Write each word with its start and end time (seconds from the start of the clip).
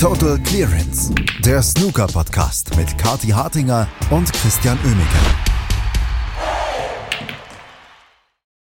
Total 0.00 0.38
Clearance, 0.44 1.12
der 1.44 1.60
Snooker-Podcast 1.60 2.76
mit 2.76 2.96
Kati 2.98 3.30
Hartinger 3.30 3.88
und 4.12 4.32
Christian 4.32 4.78
Oemeke. 4.84 5.18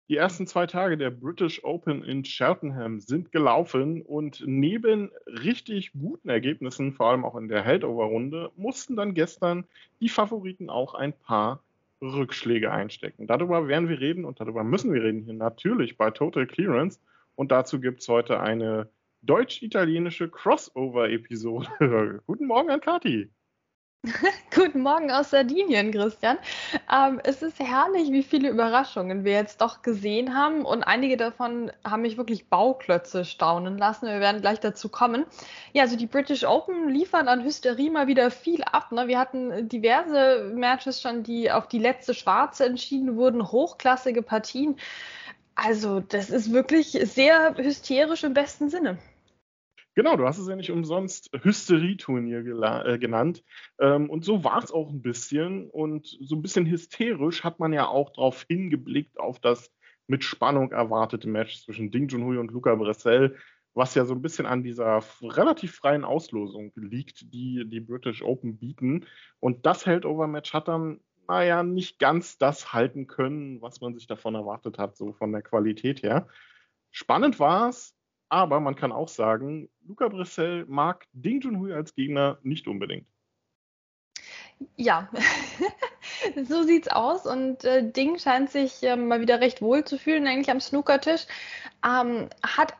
Die 0.07 0.15
ersten 0.15 0.47
zwei 0.47 0.65
Tage 0.65 0.97
der 0.97 1.09
British 1.09 1.61
Open 1.65 2.05
in 2.05 2.23
Cheltenham 2.23 3.01
sind 3.01 3.33
gelaufen 3.33 4.01
und 4.01 4.45
neben 4.47 5.11
richtig 5.27 5.91
guten 5.91 6.29
Ergebnissen, 6.29 6.93
vor 6.93 7.07
allem 7.07 7.25
auch 7.25 7.35
in 7.35 7.49
der 7.49 7.63
Heldover-Runde, 7.63 8.51
mussten 8.55 8.95
dann 8.95 9.13
gestern 9.13 9.65
die 9.99 10.07
Favoriten 10.07 10.69
auch 10.69 10.93
ein 10.93 11.11
paar 11.11 11.61
Rückschläge 12.01 12.71
einstecken. 12.71 13.27
Darüber 13.27 13.67
werden 13.67 13.89
wir 13.89 13.99
reden 13.99 14.23
und 14.23 14.39
darüber 14.39 14.63
müssen 14.63 14.93
wir 14.93 15.03
reden 15.03 15.23
hier 15.23 15.33
natürlich 15.33 15.97
bei 15.97 16.11
Total 16.11 16.47
Clearance. 16.47 16.97
Und 17.35 17.51
dazu 17.51 17.81
gibt 17.81 17.99
es 17.99 18.07
heute 18.07 18.39
eine 18.39 18.87
deutsch-italienische 19.25 20.29
Crossover-Episode. 20.29 22.21
Guten 22.27 22.45
Morgen 22.45 22.69
an 22.69 22.81
Kati. 22.81 23.29
Guten 24.55 24.81
Morgen 24.81 25.09
aus 25.09 25.31
Sardinien, 25.31 25.91
Christian. 25.91 26.37
Ähm, 26.91 27.19
es 27.23 27.41
ist 27.41 27.59
herrlich, 27.59 28.11
wie 28.11 28.21
viele 28.21 28.49
Überraschungen 28.49 29.23
wir 29.23 29.31
jetzt 29.33 29.61
doch 29.61 29.81
gesehen 29.81 30.37
haben 30.37 30.63
und 30.63 30.83
einige 30.83 31.17
davon 31.17 31.71
haben 31.83 32.03
mich 32.03 32.17
wirklich 32.17 32.47
Bauklötze 32.47 33.25
staunen 33.25 33.77
lassen. 33.77 34.05
Wir 34.07 34.19
werden 34.19 34.41
gleich 34.41 34.59
dazu 34.59 34.89
kommen. 34.89 35.25
Ja, 35.73 35.83
also 35.83 35.97
die 35.97 36.05
British 36.05 36.43
Open 36.43 36.89
liefern 36.89 37.27
an 37.27 37.43
Hysterie 37.43 37.89
mal 37.89 38.07
wieder 38.07 38.29
viel 38.29 38.63
ab. 38.63 38.91
Ne? 38.91 39.07
Wir 39.07 39.17
hatten 39.17 39.67
diverse 39.69 40.51
Matches 40.53 41.01
schon, 41.01 41.23
die 41.23 41.51
auf 41.51 41.67
die 41.67 41.79
letzte 41.79 42.13
Schwarze 42.13 42.65
entschieden 42.65 43.15
wurden, 43.15 43.51
hochklassige 43.51 44.21
Partien. 44.21 44.77
Also 45.55 46.01
das 46.01 46.29
ist 46.29 46.51
wirklich 46.51 46.91
sehr 46.91 47.55
hysterisch 47.57 48.23
im 48.23 48.33
besten 48.33 48.69
Sinne. 48.69 48.99
Genau, 49.95 50.17
du 50.17 50.27
hast 50.27 50.37
es 50.37 50.49
ja 50.49 50.57
nicht 50.57 50.71
umsonst 50.71 51.29
Hysterieturnier 51.41 52.39
äh, 52.85 52.99
genannt. 52.99 53.43
Ähm, 53.79 54.09
und 54.09 54.25
so 54.25 54.43
war 54.43 54.61
es 54.61 54.71
auch 54.71 54.89
ein 54.89 55.01
bisschen. 55.01 55.69
Und 55.69 56.17
so 56.19 56.35
ein 56.35 56.41
bisschen 56.41 56.65
hysterisch 56.65 57.45
hat 57.45 57.59
man 57.59 57.71
ja 57.71 57.87
auch 57.87 58.11
darauf 58.11 58.45
hingeblickt, 58.47 59.17
auf 59.17 59.39
das 59.39 59.71
mit 60.07 60.25
Spannung 60.25 60.73
erwartete 60.73 61.29
Match 61.29 61.63
zwischen 61.63 61.91
Ding 61.91 62.09
Junhui 62.09 62.37
und 62.37 62.51
Luca 62.51 62.75
Bressel, 62.75 63.37
was 63.73 63.95
ja 63.95 64.03
so 64.03 64.13
ein 64.13 64.21
bisschen 64.21 64.45
an 64.45 64.63
dieser 64.63 65.01
relativ 65.21 65.75
freien 65.75 66.03
Auslosung 66.03 66.73
liegt, 66.75 67.33
die 67.33 67.63
die 67.65 67.79
British 67.79 68.21
Open 68.21 68.57
bieten. 68.57 69.05
Und 69.39 69.65
das 69.65 69.85
Heldover-Match 69.85 70.53
hat 70.53 70.67
dann, 70.67 70.99
naja, 71.27 71.63
nicht 71.63 71.99
ganz 71.99 72.37
das 72.37 72.73
halten 72.73 73.07
können, 73.07 73.61
was 73.61 73.79
man 73.79 73.93
sich 73.93 74.07
davon 74.07 74.35
erwartet 74.35 74.77
hat, 74.77 74.97
so 74.97 75.13
von 75.13 75.31
der 75.31 75.41
Qualität 75.41 76.03
her. 76.03 76.27
Spannend 76.91 77.39
war 77.39 77.69
es, 77.69 77.95
aber 78.29 78.59
man 78.59 78.75
kann 78.75 78.91
auch 78.91 79.09
sagen, 79.09 79.69
Luca 79.85 80.07
Brissell 80.07 80.65
mag 80.67 81.05
Ding 81.13 81.41
Junhui 81.41 81.73
als 81.73 81.93
Gegner 81.95 82.39
nicht 82.43 82.67
unbedingt. 82.67 83.07
Ja, 84.77 85.09
so 86.47 86.63
sieht's 86.63 86.87
aus 86.87 87.25
und 87.25 87.63
äh, 87.65 87.91
Ding 87.91 88.17
scheint 88.19 88.49
sich 88.49 88.81
äh, 88.83 88.95
mal 88.95 89.19
wieder 89.19 89.41
recht 89.41 89.61
wohl 89.61 89.83
zu 89.83 89.97
fühlen 89.97 90.27
eigentlich 90.27 90.49
am 90.49 90.61
Snookertisch. 90.61 91.27
Ähm, 91.85 92.29
hat 92.41 92.73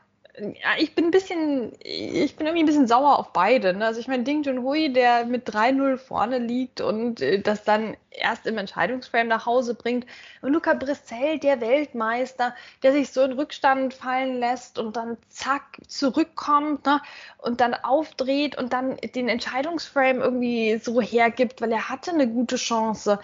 ich 0.78 0.96
bin 0.96 1.06
ein 1.06 1.12
bisschen, 1.12 1.72
ich 1.80 2.36
bin 2.36 2.48
irgendwie 2.48 2.64
ein 2.64 2.66
bisschen 2.66 2.88
sauer 2.88 3.20
auf 3.20 3.32
beide. 3.32 3.74
Ne? 3.74 3.86
Also 3.86 4.00
ich 4.00 4.08
meine, 4.08 4.24
Ding 4.24 4.44
Junhui, 4.44 4.92
der 4.92 5.26
mit 5.26 5.48
3-0 5.50 5.98
vorne 5.98 6.40
liegt 6.40 6.82
und 6.82 7.22
äh, 7.22 7.40
das 7.40 7.64
dann 7.64 7.96
erst 8.12 8.46
im 8.46 8.58
Entscheidungsframe 8.58 9.28
nach 9.28 9.46
Hause 9.46 9.76
bringt. 9.76 10.06
Und 10.42 10.52
Luca 10.52 10.74
Brissell, 10.74 11.40
der 11.40 11.62
Weltmeister, 11.62 12.54
der 12.84 12.92
sich 12.92 13.12
so 13.12 13.22
in 13.22 13.34
Rückstand 13.34 13.94
fallen 13.94 14.40
lässt 14.40 14.78
und 14.78 14.98
dann 14.98 15.18
zack 15.30 15.78
zurückkommt 15.88 16.86
ne? 16.86 17.02
und 17.38 17.62
dann 17.62 17.74
aufdreht 17.74 18.58
und 18.58 18.74
dann 18.74 18.98
den 18.98 19.30
Entscheidungsframe 19.30 20.20
irgendwie 20.20 20.78
so 20.80 21.02
hergibt, 21.02 21.62
weil 21.62 21.72
er 21.72 21.90
hatte 21.90 22.12
eine 22.12 22.28
gute 22.28 22.58
Chance 22.58 23.20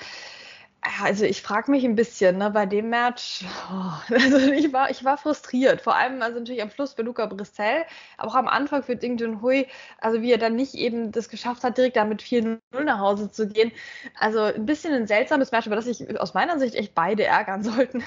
also 0.82 1.26
ich 1.26 1.42
frage 1.42 1.70
mich 1.70 1.86
ein 1.86 1.96
bisschen, 1.96 2.38
ne, 2.38 2.50
bei 2.50 2.66
dem 2.66 2.90
Match, 2.90 3.46
oh, 3.72 4.14
also 4.14 4.38
ich 4.52 4.74
war, 4.74 4.90
ich 4.90 5.04
war 5.04 5.18
frustriert. 5.18 5.82
Vor 5.82 5.96
allem 5.96 6.22
also 6.22 6.40
natürlich 6.40 6.62
am 6.62 6.72
Schluss 6.72 6.94
für 6.94 7.04
Luca 7.04 7.28
Brissell, 7.28 7.84
aber 8.18 8.32
auch 8.32 8.36
am 8.36 8.48
Anfang 8.48 8.82
für 8.84 8.96
Ding 8.96 9.18
Junhui, 9.18 9.68
also 10.00 10.22
wie 10.22 10.32
er 10.32 10.38
dann 10.38 10.56
nicht 10.56 10.74
eben 10.74 11.12
das 11.12 11.30
geschafft 11.30 11.64
hat, 11.64 11.78
direkt 11.78 11.98
damit 11.98 12.22
4-0 12.22 12.60
nach 12.84 13.00
Hause 13.00 13.32
zu 13.32 13.48
gehen. 13.48 13.72
Also 14.20 14.40
ein 14.42 14.66
bisschen 14.66 14.94
ein 14.94 15.08
seltsames 15.08 15.52
Match, 15.52 15.68
aber 15.68 15.76
das 15.76 15.86
sich 15.86 16.20
aus 16.20 16.34
meiner 16.34 16.60
Sicht 16.60 16.76
echt 16.76 16.96
beide 16.96 17.26
ärgern 17.26 17.64
sollten. 17.64 18.04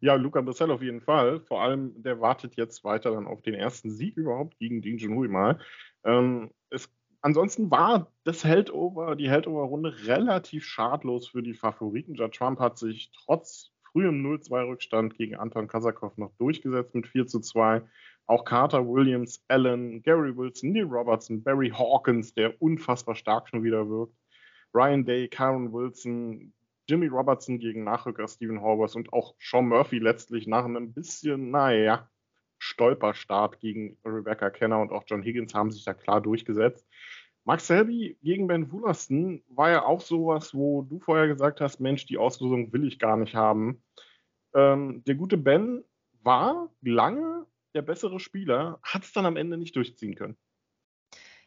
Ja, 0.00 0.14
Luca 0.14 0.40
Brissell 0.40 0.70
auf 0.70 0.82
jeden 0.82 1.00
Fall. 1.00 1.40
Vor 1.40 1.62
allem, 1.62 2.02
der 2.02 2.20
wartet 2.20 2.56
jetzt 2.56 2.84
weiter 2.84 3.12
dann 3.12 3.26
auf 3.26 3.42
den 3.42 3.54
ersten 3.54 3.90
Sieg 3.90 4.16
überhaupt 4.16 4.58
gegen 4.58 4.82
Ding 4.82 4.98
Junhui 4.98 5.28
mal. 5.28 5.58
Ähm, 6.04 6.50
es 6.70 6.88
ansonsten 7.22 7.70
war 7.70 8.12
das 8.24 8.44
Heldover, 8.44 9.16
die 9.16 9.30
Heldover-Runde 9.30 10.06
relativ 10.06 10.64
schadlos 10.64 11.28
für 11.28 11.42
die 11.42 11.54
Favoriten. 11.54 12.14
Judd 12.14 12.34
Trump 12.34 12.60
hat 12.60 12.78
sich 12.78 13.10
trotz 13.12 13.72
frühem 13.90 14.24
0-2-Rückstand 14.24 15.16
gegen 15.16 15.36
Anton 15.36 15.68
Kasakov 15.68 16.18
noch 16.18 16.32
durchgesetzt 16.38 16.94
mit 16.94 17.06
4 17.06 17.26
zu 17.26 17.40
2. 17.40 17.82
Auch 18.26 18.44
Carter 18.44 18.86
Williams, 18.86 19.44
Allen, 19.48 20.02
Gary 20.02 20.36
Wilson, 20.36 20.72
Neil 20.72 20.84
Robertson, 20.84 21.42
Barry 21.42 21.70
Hawkins, 21.70 22.34
der 22.34 22.60
unfassbar 22.62 23.14
stark 23.14 23.48
schon 23.48 23.64
wieder 23.64 23.88
wirkt, 23.88 24.14
Ryan 24.74 25.04
Day, 25.04 25.28
Karen 25.28 25.72
Wilson, 25.72 26.52
Jimmy 26.88 27.06
Robertson 27.06 27.58
gegen 27.58 27.84
Nachrücker 27.84 28.26
Stephen 28.28 28.60
Horvath 28.60 28.96
und 28.96 29.12
auch 29.12 29.34
Sean 29.38 29.68
Murphy 29.68 29.98
letztlich 29.98 30.46
nach 30.46 30.64
einem 30.64 30.92
bisschen, 30.92 31.50
naja, 31.50 32.08
Stolperstart 32.72 33.60
gegen 33.60 33.98
Rebecca 34.04 34.50
Kenner 34.50 34.80
und 34.80 34.92
auch 34.92 35.04
John 35.06 35.22
Higgins 35.22 35.54
haben 35.54 35.70
sich 35.70 35.84
da 35.84 35.94
klar 35.94 36.20
durchgesetzt. 36.20 36.86
Max 37.44 37.66
Selby 37.66 38.18
gegen 38.22 38.46
Ben 38.46 38.70
Woolaston 38.70 39.42
war 39.48 39.70
ja 39.70 39.84
auch 39.84 40.00
sowas, 40.00 40.54
wo 40.54 40.82
du 40.82 41.00
vorher 41.00 41.26
gesagt 41.26 41.60
hast, 41.60 41.80
Mensch, 41.80 42.06
die 42.06 42.18
Auslosung 42.18 42.72
will 42.72 42.86
ich 42.86 42.98
gar 42.98 43.16
nicht 43.16 43.34
haben. 43.34 43.82
Ähm, 44.54 45.02
der 45.04 45.16
gute 45.16 45.36
Ben 45.36 45.84
war 46.22 46.70
lange 46.82 47.46
der 47.74 47.82
bessere 47.82 48.20
Spieler, 48.20 48.78
hat 48.82 49.02
es 49.02 49.12
dann 49.12 49.26
am 49.26 49.36
Ende 49.36 49.56
nicht 49.56 49.74
durchziehen 49.74 50.14
können 50.14 50.36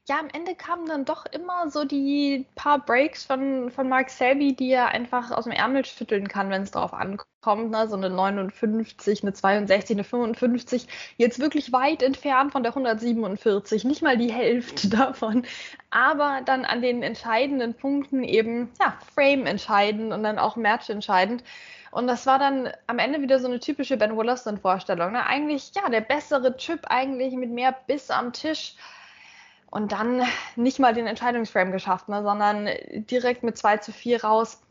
ja, 0.07 0.19
am 0.19 0.27
Ende 0.31 0.53
kamen 0.53 0.85
dann 0.85 1.03
doch 1.03 1.25
immer 1.25 1.69
so 1.71 1.83
die 1.83 2.45
paar 2.53 2.77
Breaks 2.77 3.23
von, 3.23 3.71
von 3.71 3.89
Mark 3.89 4.11
Selby, 4.11 4.55
die 4.55 4.69
er 4.71 4.89
einfach 4.89 5.31
aus 5.31 5.45
dem 5.45 5.53
Ärmel 5.53 5.83
schütteln 5.83 6.27
kann, 6.27 6.51
wenn 6.51 6.61
es 6.61 6.69
darauf 6.71 6.93
ankommt. 6.93 7.71
Ne? 7.71 7.87
So 7.87 7.95
eine 7.95 8.11
59, 8.11 9.23
eine 9.23 9.33
62, 9.33 9.95
eine 9.95 10.03
55. 10.03 10.87
Jetzt 11.17 11.39
wirklich 11.39 11.73
weit 11.73 12.03
entfernt 12.03 12.51
von 12.51 12.61
der 12.61 12.73
147, 12.73 13.83
nicht 13.83 14.03
mal 14.03 14.15
die 14.15 14.31
Hälfte 14.31 14.89
davon. 14.89 15.43
Aber 15.89 16.41
dann 16.45 16.65
an 16.65 16.83
den 16.83 17.01
entscheidenden 17.01 17.73
Punkten 17.73 18.23
eben, 18.23 18.71
ja, 18.79 18.97
Frame 19.15 19.47
entscheidend 19.47 20.13
und 20.13 20.21
dann 20.21 20.37
auch 20.37 20.55
Match 20.55 20.87
entscheidend. 20.91 21.43
Und 21.89 22.05
das 22.05 22.27
war 22.27 22.37
dann 22.37 22.69
am 22.85 22.99
Ende 22.99 23.21
wieder 23.21 23.39
so 23.39 23.47
eine 23.47 23.59
typische 23.59 23.97
Ben 23.97 24.15
Wollaston-Vorstellung. 24.15 25.13
Ne? 25.13 25.25
Eigentlich, 25.25 25.71
ja, 25.73 25.89
der 25.89 26.01
bessere 26.01 26.57
Chip, 26.57 26.81
eigentlich 26.89 27.33
mit 27.33 27.49
mehr 27.49 27.75
Biss 27.87 28.11
am 28.11 28.33
Tisch 28.33 28.75
und 29.75 29.91
dann 29.91 30.23
nicht 30.55 30.79
mal 30.79 30.93
den 30.93 31.05
Entscheidungsframe 31.05 31.71
geschafft, 31.71 32.09
ne, 32.09 32.23
sondern 32.23 32.69
direkt 32.93 33.43
mit 33.43 33.57
2 33.57 33.77
zu 33.77 33.91
4 33.91 34.23
raus 34.23 34.61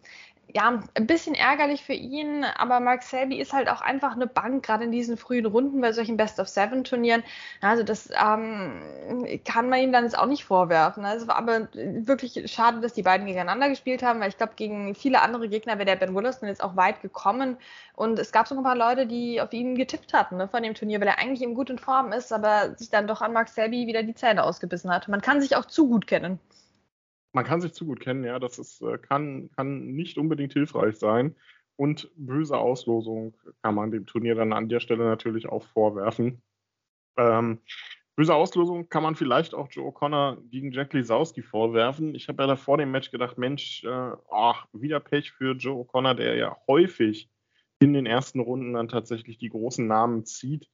ja, 0.53 0.82
ein 0.94 1.06
bisschen 1.06 1.34
ärgerlich 1.34 1.82
für 1.82 1.94
ihn, 1.94 2.44
aber 2.44 2.81
Mark 2.81 3.03
Selby 3.03 3.41
ist 3.41 3.53
halt 3.53 3.69
auch 3.69 3.81
einfach 3.81 4.12
eine 4.12 4.27
Bank, 4.27 4.65
gerade 4.65 4.84
in 4.84 4.93
diesen 4.93 5.16
frühen 5.16 5.47
Runden 5.47 5.81
bei 5.81 5.93
solchen 5.93 6.16
Best-of-Seven-Turnieren. 6.16 7.25
Also 7.60 7.82
das 7.82 8.10
ähm, 8.10 8.81
kann 9.44 9.69
man 9.69 9.81
ihm 9.81 9.93
dann 9.93 10.05
jetzt 10.05 10.19
auch 10.19 10.27
nicht 10.27 10.44
vorwerfen. 10.44 11.05
Also 11.05 11.28
aber 11.28 11.69
wirklich 11.72 12.53
schade, 12.53 12.81
dass 12.81 12.93
die 12.93 13.03
beiden 13.03 13.27
gegeneinander 13.27 13.69
gespielt 13.69 14.03
haben, 14.03 14.21
weil 14.21 14.28
ich 14.28 14.37
glaube, 14.37 14.53
gegen 14.56 14.94
viele 14.94 15.22
andere 15.22 15.49
Gegner 15.49 15.78
wäre 15.78 15.87
der 15.87 15.97
Ben 15.97 16.15
Williston 16.15 16.49
jetzt 16.49 16.62
auch 16.62 16.76
weit 16.76 17.03
gekommen. 17.03 17.56
Und 17.97 18.19
es 18.19 18.32
gab 18.32 18.47
so 18.47 18.56
ein 18.56 18.62
paar 18.62 18.76
Leute, 18.76 19.06
die 19.06 19.41
auf 19.41 19.53
ihn 19.53 19.76
getippt 19.76 20.12
hatten 20.12 20.37
ne, 20.37 20.49
von 20.49 20.62
dem 20.62 20.75
Turnier, 20.75 21.00
weil 21.00 21.09
er 21.09 21.19
eigentlich 21.19 21.43
in 21.43 21.55
gut 21.55 21.71
in 21.71 21.78
Form 21.78 22.12
ist, 22.12 22.32
aber 22.32 22.75
sich 22.76 22.91
dann 22.91 23.06
doch 23.06 23.22
an 23.22 23.32
Mark 23.32 23.49
Selby 23.49 23.87
wieder 23.87 24.02
die 24.02 24.14
Zähne 24.14 24.44
ausgebissen 24.44 24.90
hat. 24.90 25.08
Man 25.08 25.20
kann 25.20 25.40
sich 25.40 25.56
auch 25.56 25.64
zu 25.64 25.88
gut 25.88 26.06
kennen 26.06 26.38
man 27.34 27.44
kann 27.44 27.60
sich 27.60 27.75
zu 27.75 27.84
gut 27.84 28.00
kennen, 28.00 28.25
ja, 28.25 28.38
das 28.38 28.58
ist, 28.58 28.81
äh, 28.82 28.98
kann, 28.98 29.50
kann 29.56 29.86
nicht 29.94 30.19
unbedingt 30.19 30.52
hilfreich 30.52 30.96
sein. 30.96 31.34
Und 31.76 32.08
böse 32.14 32.56
Auslosung 32.56 33.34
kann 33.62 33.75
man 33.75 33.90
dem 33.90 34.06
Turnier 34.06 34.36
dann 34.36 34.52
an 34.52 34.69
der 34.69 34.78
Stelle 34.78 35.04
natürlich 35.04 35.48
auch 35.48 35.64
vorwerfen. 35.64 36.40
Ähm, 37.16 37.58
böse 38.14 38.34
Auslosung 38.34 38.88
kann 38.88 39.02
man 39.02 39.16
vielleicht 39.16 39.54
auch 39.54 39.69
Joe 39.70 39.90
O'Connor 39.90 40.36
gegen 40.50 40.70
Jack 40.70 40.92
Lisowski 40.92 41.42
vorwerfen. 41.42 42.14
Ich 42.14 42.28
habe 42.28 42.44
ja 42.44 42.46
da 42.46 42.56
vor 42.56 42.78
dem 42.78 42.92
Match 42.92 43.10
gedacht, 43.10 43.38
Mensch, 43.38 43.82
äh, 43.82 44.12
ach, 44.30 44.66
wieder 44.72 45.00
Pech 45.00 45.32
für 45.32 45.56
Joe 45.56 45.84
O'Connor, 45.84 46.14
der 46.14 46.37
ja 46.37 46.56
häufig 46.69 47.28
in 47.80 47.92
den 47.92 48.06
ersten 48.06 48.38
Runden 48.38 48.75
dann 48.75 48.88
tatsächlich 48.88 49.38
die 49.38 49.48
großen 49.48 49.87
Namen 49.87 50.25
zieht. 50.25 50.69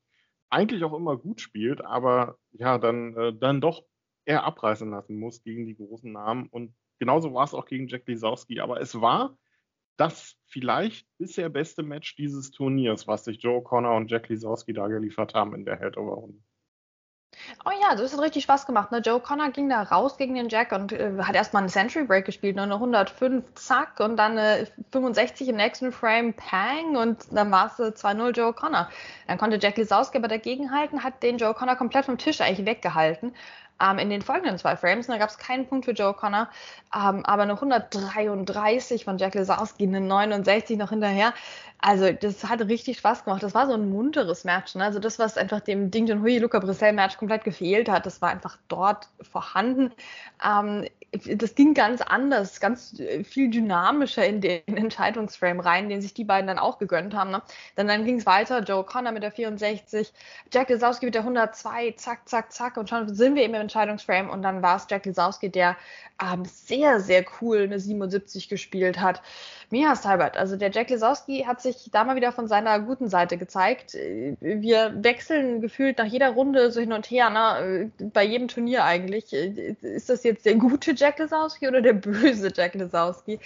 Eigentlich 0.51 0.85
auch 0.85 0.93
immer 0.93 1.17
gut 1.17 1.41
spielt, 1.41 1.83
aber 1.83 2.37
ja, 2.53 2.77
dann, 2.77 3.17
äh, 3.17 3.33
dann 3.33 3.63
doch 3.63 3.85
er 4.31 4.45
abreißen 4.45 4.89
lassen 4.89 5.19
muss 5.19 5.43
gegen 5.43 5.67
die 5.67 5.75
großen 5.75 6.13
Namen. 6.13 6.47
Und 6.47 6.73
genauso 7.01 7.35
war 7.35 7.45
es 7.45 7.53
auch 7.53 7.67
gegen 7.67 7.89
Jack 7.89 8.07
Lisowski. 8.07 8.61
Aber 8.61 8.81
es 8.81 9.01
war 9.01 9.37
das 9.97 10.37
vielleicht 10.47 11.07
bisher 11.19 11.49
beste 11.49 11.83
Match 11.83 12.15
dieses 12.15 12.53
Turniers, 12.53 13.09
was 13.09 13.25
sich 13.25 13.43
Joe 13.43 13.61
Connor 13.61 13.97
und 13.97 14.09
Jack 14.09 14.29
Lisowski 14.29 14.73
da 14.73 14.87
geliefert 14.87 15.35
haben 15.35 15.53
in 15.55 15.65
der 15.65 15.81
Head-Over-Runde. 15.81 16.39
Oh 17.65 17.71
ja, 17.71 17.97
das 17.97 18.13
hat 18.13 18.21
richtig 18.21 18.45
Spaß 18.45 18.67
gemacht. 18.67 18.93
Ne? 18.93 18.99
Joe 18.99 19.21
Connor 19.21 19.51
ging 19.51 19.69
da 19.69 19.83
raus 19.83 20.17
gegen 20.17 20.35
den 20.35 20.49
Jack 20.49 20.73
und 20.73 20.93
äh, 20.93 21.13
hat 21.23 21.35
erstmal 21.35 21.63
einen 21.63 21.71
Century 21.71 22.05
Break 22.05 22.25
gespielt, 22.25 22.57
ne? 22.57 22.63
eine 22.63 22.75
105, 22.75 23.55
zack, 23.55 24.01
und 24.01 24.17
dann 24.17 24.39
eine 24.39 24.67
65 24.93 25.49
im 25.49 25.57
nächsten 25.57 25.93
Frame, 25.93 26.35
pang, 26.35 26.97
und 26.97 27.27
dann 27.33 27.51
war 27.51 27.67
es 27.67 27.79
2-0 27.79 28.31
Joe 28.31 28.53
Connor. 28.53 28.89
Dann 29.27 29.39
konnte 29.39 29.59
Jack 29.61 29.77
Lisowski 29.77 30.19
aber 30.19 30.29
dagegenhalten, 30.29 31.05
hat 31.05 31.23
den 31.23 31.39
Joe 31.39 31.55
Connor 31.55 31.77
komplett 31.77 32.07
vom 32.07 32.19
Tisch 32.19 32.41
eigentlich 32.41 32.67
weggehalten 32.67 33.33
ähm, 33.81 33.99
in 33.99 34.11
den 34.11 34.23
folgenden 34.23 34.59
zwei 34.59 34.77
Frames. 34.77 35.07
da 35.07 35.19
gab 35.19 35.31
es 35.31 35.39
keinen 35.39 35.67
Punkt 35.67 35.85
für 35.85 35.93
Joe 35.93 36.15
Connor, 36.15 36.49
ähm, 36.95 37.25
aber 37.25 37.43
eine 37.43 37.55
133 37.55 39.05
von 39.05 39.19
Jack 39.19 39.35
Lesowski, 39.35 39.85
eine 39.85 40.01
69 40.01 40.79
noch 40.79 40.91
hinterher. 40.91 41.33
Also 41.83 42.13
das 42.13 42.45
hat 42.45 42.61
richtig 42.63 42.99
Spaß 42.99 43.25
gemacht. 43.25 43.43
Das 43.43 43.55
war 43.55 43.67
so 43.67 43.73
ein 43.73 43.89
munteres 43.89 44.45
Match. 44.45 44.75
Ne? 44.75 44.85
Also 44.85 44.99
das, 44.99 45.19
was 45.19 45.39
einfach 45.39 45.61
dem 45.61 45.91
Ding 45.91 46.07
Junhui 46.07 46.39
Luca 46.39 46.59
Brissell 46.59 46.93
Match 46.93 47.17
komplett 47.17 47.45
gefehlt 47.45 47.89
hat, 47.89 48.05
das 48.05 48.21
war 48.21 48.31
einfach 48.31 48.59
dort 48.69 49.09
vorhanden. 49.23 49.93
Ähm, 50.45 50.87
das 51.13 51.57
ging 51.57 51.75
ganz 51.75 52.01
anders, 52.03 52.61
ganz 52.61 52.99
äh, 53.01 53.25
viel 53.25 53.51
dynamischer 53.51 54.25
in 54.25 54.41
den 54.41 54.63
Entscheidungsframe 54.67 55.61
rein, 55.61 55.89
den 55.89 56.01
sich 56.01 56.15
die 56.15 56.25
beiden 56.25 56.47
dann 56.47 56.59
auch 56.59 56.79
gegönnt 56.79 57.15
haben. 57.15 57.31
Ne? 57.31 57.43
Dann, 57.75 57.89
dann 57.89 58.05
ging 58.05 58.19
es 58.19 58.27
weiter, 58.27 58.63
Joe 58.63 58.85
Connor 58.85 59.13
mit 59.13 59.23
der 59.23 59.33
64, 59.33 60.13
Jack 60.53 60.69
Lesowski 60.69 61.07
mit 61.07 61.15
der 61.15 61.23
102, 61.23 61.93
zack, 61.93 62.29
zack, 62.29 62.53
zack 62.53 62.77
und 62.77 62.89
schon 62.89 63.13
sind 63.13 63.35
wir 63.35 63.43
eben 63.43 63.55
im 63.55 63.63
Entscheidungsframe 63.63 64.31
und 64.31 64.43
dann 64.43 64.63
war 64.63 64.77
es 64.77 64.87
Jack 64.89 65.07
Lesowski, 65.07 65.51
der 65.51 65.77
ähm, 66.23 66.45
sehr, 66.45 67.01
sehr 67.01 67.25
cool 67.41 67.63
eine 67.63 67.81
77 67.81 68.49
gespielt 68.49 69.01
hat. 69.01 69.21
Mia 69.73 69.95
Seibert, 69.95 70.37
also 70.37 70.57
der 70.57 70.73
Jack 70.73 70.91
Lesowski 70.91 71.45
hat 71.47 71.63
sich 71.63 71.91
da 71.93 72.03
mal 72.03 72.17
wieder 72.17 72.33
von 72.33 72.49
seiner 72.49 72.81
guten 72.81 73.09
Seite 73.09 73.39
gezeigt. 73.39 73.95
Wir 73.95 74.93
wechseln 75.05 75.61
gefühlt 75.61 75.99
nach 75.99 76.07
jeder 76.07 76.31
Runde 76.31 76.73
so 76.73 76.81
hin 76.81 76.93
und 76.93 77.09
her, 77.09 77.31
ne? 77.31 77.93
bei 78.13 78.25
jedem 78.25 78.49
Turnier 78.49 78.85
eigentlich. 78.85 79.33
Ist 79.33 80.11
das 80.11 80.25
jetzt 80.25 80.45
der 80.45 80.57
gute 80.57 80.93
Jack 80.97 81.21
Lesowski 81.21 81.69
oder 81.69 81.83
der 81.83 81.93
böse 81.93 82.53
Jack 82.53 82.75
Lesowski 82.75 83.39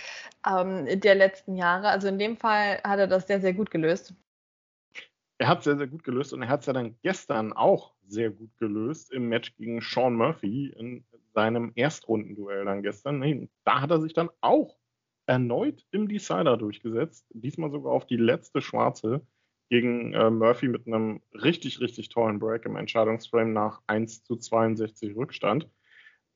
ähm, 0.48 0.88
der 1.00 1.14
letzten 1.14 1.56
Jahre? 1.56 1.88
Also 1.88 2.08
in 2.08 2.18
dem 2.18 2.38
Fall 2.38 2.80
hat 2.82 2.98
er 2.98 3.06
das 3.06 3.26
sehr, 3.26 3.40
sehr 3.40 3.52
gut 3.52 3.70
gelöst. 3.70 4.14
Er 5.36 5.48
hat 5.48 5.58
es 5.58 5.64
sehr, 5.64 5.76
sehr 5.76 5.88
gut 5.88 6.04
gelöst 6.04 6.32
und 6.32 6.42
er 6.42 6.48
hat 6.48 6.60
es 6.60 6.66
ja 6.66 6.72
dann 6.72 6.96
gestern 7.02 7.52
auch 7.52 7.92
sehr 8.06 8.30
gut 8.30 8.56
gelöst 8.58 9.12
im 9.12 9.28
Match 9.28 9.54
gegen 9.56 9.82
Sean 9.82 10.14
Murphy 10.14 10.72
in 10.74 11.04
seinem 11.34 11.72
Erstrundenduell 11.74 12.64
dann 12.64 12.82
gestern. 12.82 13.48
Da 13.64 13.82
hat 13.82 13.90
er 13.90 14.00
sich 14.00 14.14
dann 14.14 14.30
auch 14.40 14.76
erneut 15.26 15.84
im 15.90 16.08
Decider 16.08 16.56
durchgesetzt. 16.56 17.26
Diesmal 17.30 17.70
sogar 17.70 17.92
auf 17.92 18.06
die 18.06 18.16
letzte 18.16 18.60
Schwarze 18.60 19.26
gegen 19.70 20.12
äh, 20.12 20.30
Murphy 20.30 20.68
mit 20.68 20.86
einem 20.86 21.20
richtig, 21.32 21.80
richtig 21.80 22.08
tollen 22.08 22.38
Break 22.38 22.66
im 22.66 22.76
Entscheidungsframe 22.76 23.52
nach 23.52 23.80
1 23.86 24.24
zu 24.24 24.36
62 24.36 25.16
Rückstand. 25.16 25.68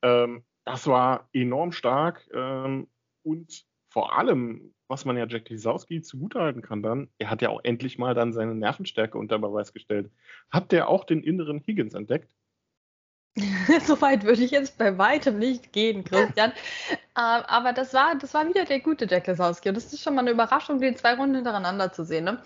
Ähm, 0.02 0.44
das 0.64 0.87
war 0.87 1.29
enorm 1.32 1.73
stark 1.73 2.29
ähm, 2.32 2.88
und 3.23 3.64
vor 3.90 4.17
allem, 4.19 4.75
was 4.87 5.05
man 5.05 5.17
ja 5.17 5.26
Jack 5.26 5.49
Lisowski 5.49 6.02
zugutehalten 6.02 6.62
kann 6.62 6.82
dann, 6.82 7.08
er 7.19 7.31
hat 7.31 7.43
ja 7.43 7.49
auch 7.49 7.61
endlich 7.64 7.99
mal 7.99 8.14
dann 8.14 8.32
seine 8.32 8.55
Nervenstärke 8.55 9.19
unter 9.19 9.38
Beweis 9.38 9.73
gestellt. 9.73 10.11
Hat 10.50 10.73
der 10.73 10.88
auch 10.88 11.05
den 11.05 11.23
inneren 11.23 11.62
Higgins 11.67 11.94
entdeckt? 11.94 12.34
so 13.86 14.00
weit 14.00 14.25
würde 14.25 14.42
ich 14.42 14.50
jetzt 14.50 14.78
bei 14.78 14.98
weitem 14.98 15.38
nicht 15.38 15.72
gehen, 15.72 16.04
Christian. 16.04 16.52
Ähm, 17.19 17.42
aber 17.48 17.72
das 17.72 17.92
war, 17.94 18.14
das 18.14 18.32
war 18.32 18.46
wieder 18.46 18.64
der 18.64 18.78
gute 18.78 19.04
Jack 19.10 19.26
Lesowski. 19.26 19.69
Und 19.70 19.75
das 19.75 19.92
ist 19.92 20.00
schon 20.00 20.14
mal 20.14 20.20
eine 20.20 20.30
Überraschung, 20.30 20.78
den 20.78 20.94
zwei 20.94 21.14
Runden 21.14 21.34
hintereinander 21.34 21.92
zu 21.92 22.04
sehen. 22.04 22.25
Ne? 22.25 22.38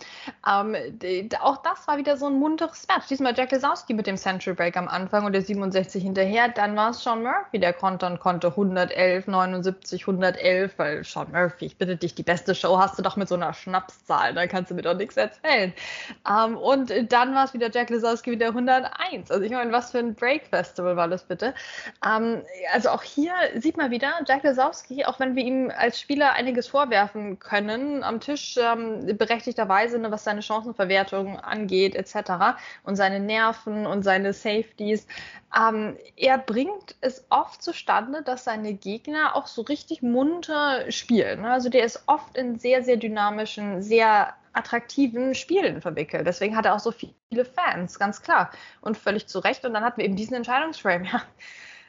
Ähm, 0.49 0.75
die, 0.93 1.29
auch 1.39 1.59
das 1.59 1.87
war 1.87 1.99
wieder 1.99 2.17
so 2.17 2.27
ein 2.27 2.39
munteres 2.39 2.87
Match. 2.89 3.09
Diesmal 3.09 3.37
Jack 3.37 3.53
Lesowski 3.53 3.93
mit 3.93 4.07
dem 4.07 4.17
Central 4.17 4.55
Break 4.55 4.79
am 4.79 4.89
Anfang 4.89 5.27
und 5.27 5.33
der 5.33 5.43
67 5.43 6.03
hinterher. 6.03 6.49
Dann 6.49 6.75
war 6.75 6.91
es 6.91 7.03
Sean 7.03 7.23
Murphy, 7.23 7.59
der 7.59 7.75
kontern 7.75 8.19
konnte 8.19 8.47
111, 8.47 9.27
79, 9.27 10.09
111. 10.09 10.79
Weil 10.79 11.05
Sean 11.05 11.31
Murphy, 11.31 11.67
ich 11.67 11.77
bitte 11.77 11.97
dich, 11.97 12.15
die 12.15 12.23
beste 12.23 12.55
Show 12.55 12.79
hast 12.79 12.99
du 12.99 13.03
doch 13.03 13.17
mit 13.17 13.29
so 13.29 13.35
einer 13.35 13.53
Schnapszahl. 13.53 14.33
Da 14.33 14.47
kannst 14.47 14.71
du 14.71 14.75
mir 14.75 14.83
doch 14.83 14.97
nichts 14.97 15.19
erzählen. 15.19 15.75
Ähm, 16.27 16.57
und 16.57 16.91
dann 17.13 17.35
war 17.35 17.45
es 17.45 17.53
wieder 17.53 17.71
Jack 17.71 17.91
Lesowski 17.91 18.31
wieder 18.31 18.47
101. 18.47 19.31
Also 19.31 19.45
ich 19.45 19.53
meine, 19.53 19.71
was 19.71 19.91
für 19.91 19.99
ein 19.99 20.15
Break 20.15 20.51
Festival 20.73 20.97
war 20.97 21.09
das 21.09 21.25
bitte? 21.25 21.55
Ähm, 22.05 22.43
also 22.73 22.89
auch 22.91 23.03
hier 23.03 23.35
sieht 23.57 23.77
man 23.77 23.91
wieder, 23.91 24.13
Jack 24.27 24.43
Lesowski 24.43 25.05
auch 25.05 25.21
wenn 25.21 25.37
wir 25.37 25.45
ihm 25.45 25.71
als 25.77 26.01
Spieler 26.01 26.33
einiges 26.33 26.69
vorwerfen 26.69 27.39
können, 27.39 28.03
am 28.03 28.21
Tisch 28.21 28.57
ähm, 28.57 29.17
berechtigterweise, 29.19 29.99
ne, 29.99 30.11
was 30.11 30.25
seine 30.25 30.43
Chancenverwertung 30.43 31.39
angeht, 31.39 31.95
etc. 31.95 32.57
und 32.85 32.97
seine 32.97 33.21
Nerven 33.21 33.87
und 33.87 34.03
seine 34.03 34.33
Safeties, 34.33 35.07
ähm, 35.57 35.99
er 36.17 36.39
bringt 36.39 36.97
es 37.03 37.27
oft 37.29 37.63
zustande, 37.63 38.23
dass 38.23 38.45
seine 38.45 38.73
Gegner 38.73 39.37
auch 39.37 39.47
so 39.47 39.63
richtig 39.63 40.03
munter 40.03 40.91
spielen. 40.91 41.45
Also 41.45 41.69
der 41.69 41.85
ist 41.85 42.05
oft 42.07 42.37
in 42.37 42.59
sehr, 42.59 42.83
sehr 42.83 42.97
dynamischen, 42.97 43.83
sehr 43.83 44.35
attraktiven 44.53 45.35
Spielen 45.35 45.81
verwickelt. 45.81 46.27
Deswegen 46.27 46.57
hat 46.57 46.67
er 46.67 46.75
auch 46.75 46.81
so 46.81 46.93
viele 46.93 47.45
Fans, 47.45 47.99
ganz 47.99 48.23
klar. 48.23 48.51
Und 48.81 48.97
völlig 48.97 49.27
zu 49.27 49.39
Recht. 49.39 49.65
Und 49.65 49.75
dann 49.75 49.85
hatten 49.85 49.99
wir 49.99 50.05
eben 50.05 50.17
diesen 50.17 50.35
Entscheidungsframe. 50.35 51.05
Ja 51.13 51.23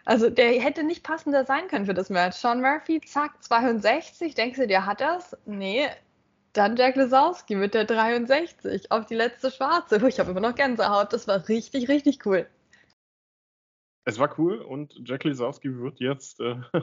also 0.05 0.29
der 0.29 0.59
hätte 0.61 0.83
nicht 0.83 1.03
passender 1.03 1.45
sein 1.45 1.67
können 1.67 1.85
für 1.85 1.93
das 1.93 2.09
Match. 2.09 2.37
Sean 2.37 2.61
Murphy, 2.61 2.99
zack, 3.01 3.41
62. 3.43 4.35
Denkst 4.35 4.59
du, 4.59 4.67
der 4.67 4.85
hat 4.85 5.01
das? 5.01 5.37
Nee. 5.45 5.87
Dann 6.51 6.75
Jack 6.75 6.95
Lesowski 6.95 7.55
mit 7.55 7.73
der 7.73 7.85
63 7.85 8.91
auf 8.91 9.05
die 9.05 9.15
letzte 9.15 9.49
Schwarze. 9.49 10.05
Ich 10.07 10.19
habe 10.19 10.31
immer 10.31 10.41
noch 10.41 10.55
Gänsehaut. 10.55 11.13
Das 11.13 11.27
war 11.27 11.47
richtig, 11.47 11.87
richtig 11.87 12.25
cool. 12.25 12.47
Es 14.05 14.19
war 14.19 14.37
cool 14.37 14.57
und 14.57 14.93
Jack 15.05 15.23
Lesowski 15.23 15.79
wird 15.79 15.99
jetzt 15.99 16.41
äh, 16.41 16.55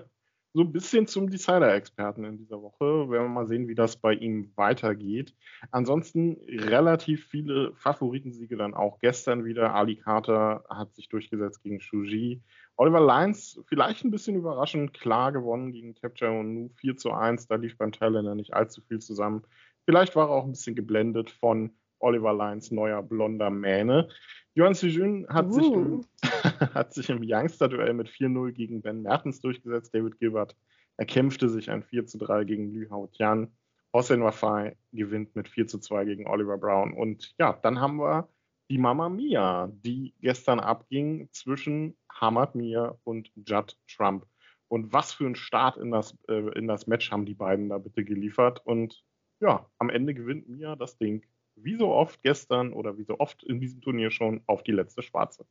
so 0.53 0.63
ein 0.63 0.73
bisschen 0.73 1.07
zum 1.07 1.31
Decider-Experten 1.31 2.25
in 2.25 2.39
dieser 2.39 2.61
Woche. 2.61 3.09
Werden 3.11 3.27
wir 3.27 3.29
mal 3.29 3.47
sehen, 3.47 3.69
wie 3.69 3.75
das 3.75 3.97
bei 3.97 4.15
ihm 4.15 4.51
weitergeht. 4.57 5.35
Ansonsten 5.71 6.39
relativ 6.49 7.27
viele 7.27 7.73
Favoritensiege 7.77 8.57
dann 8.57 8.75
auch 8.75 8.99
gestern 8.99 9.45
wieder. 9.45 9.75
Ali 9.75 9.97
Carter 9.97 10.65
hat 10.69 10.95
sich 10.95 11.09
durchgesetzt 11.09 11.63
gegen 11.63 11.81
Shuji. 11.81 12.43
Oliver 12.77 13.01
Lyons 13.01 13.61
vielleicht 13.69 14.05
ein 14.05 14.11
bisschen 14.11 14.37
überraschend 14.37 14.95
klar 14.95 15.31
gewonnen 15.33 15.71
gegen 15.71 15.95
Tapcha 15.95 16.29
und 16.29 16.55
Nu 16.55 16.71
4 16.77 16.97
zu 16.97 17.13
1. 17.13 17.47
Da 17.47 17.55
lief 17.55 17.77
beim 17.77 17.93
Thailänder 17.93 18.35
nicht 18.35 18.55
allzu 18.55 18.81
viel 18.81 18.99
zusammen. 18.99 19.45
Vielleicht 19.85 20.17
war 20.17 20.29
er 20.29 20.35
auch 20.35 20.45
ein 20.45 20.53
bisschen 20.53 20.75
geblendet 20.75 21.31
von 21.31 21.73
Oliver 22.01 22.33
Lyons 22.33 22.71
neuer 22.71 23.03
blonder 23.03 23.51
Mähne. 23.51 24.09
Johann 24.55 24.75
Sijun 24.75 25.27
hat, 25.29 25.47
uh. 25.47 25.53
sich 25.53 25.73
im, 25.73 26.05
hat 26.75 26.93
sich 26.93 27.11
im 27.11 27.21
Youngster-Duell 27.23 27.95
mit 27.95 28.09
4-0 28.09 28.53
gegen 28.53 28.83
Ben 28.83 29.03
Mertens 29.03 29.41
durchgesetzt. 29.41 29.95
David 29.95 30.19
Gilbert 30.19 30.57
erkämpfte 30.97 31.49
sich 31.49 31.71
ein 31.71 31.83
4 31.83 32.07
zu 32.07 32.19
3 32.19 32.45
gegen 32.45 32.73
Lü 32.73 32.89
Hao 32.91 33.07
Tian. 33.07 33.53
Hossein 33.93 34.23
Wafai 34.23 34.77
gewinnt 34.93 35.35
mit 35.35 35.49
4 35.49 35.67
zu 35.67 35.79
2 35.79 36.05
gegen 36.05 36.27
Oliver 36.27 36.59
Brown. 36.59 36.93
Und 36.93 37.35
ja, 37.39 37.59
dann 37.63 37.81
haben 37.81 37.97
wir 37.97 38.29
die 38.71 38.79
Mama 38.79 39.09
Mia, 39.09 39.71
die 39.73 40.15
gestern 40.21 40.61
abging 40.61 41.29
zwischen 41.33 41.97
Hamad 42.13 42.55
Mia 42.55 42.97
und 43.05 43.31
Judd 43.35 43.77
Trump. 43.89 44.27
Und 44.69 44.93
was 44.93 45.13
für 45.13 45.27
ein 45.27 45.35
Start 45.35 45.77
in 45.77 45.91
das, 45.91 46.17
äh, 46.29 46.57
in 46.57 46.69
das 46.69 46.87
Match 46.87 47.11
haben 47.11 47.27
die 47.27 47.35
beiden 47.35 47.69
da 47.69 47.79
bitte 47.79 48.05
geliefert. 48.05 48.65
Und 48.65 49.03
ja, 49.41 49.67
am 49.79 49.91
Ende 49.91 50.15
gewinnt 50.15 50.49
Mia 50.49 50.77
das 50.77 50.97
Ding, 50.99 51.25
wie 51.57 51.77
so 51.77 51.93
oft 51.93 52.23
gestern 52.23 52.73
oder 52.73 52.97
wie 52.99 53.05
so 53.05 53.19
oft 53.19 53.43
in 53.43 53.61
diesem 53.61 53.81
Turnier 53.81 54.11
schon, 54.11 54.43
auf 54.47 54.63
die 54.63 54.73
letzte 54.73 55.03
Schwarze. 55.03 55.47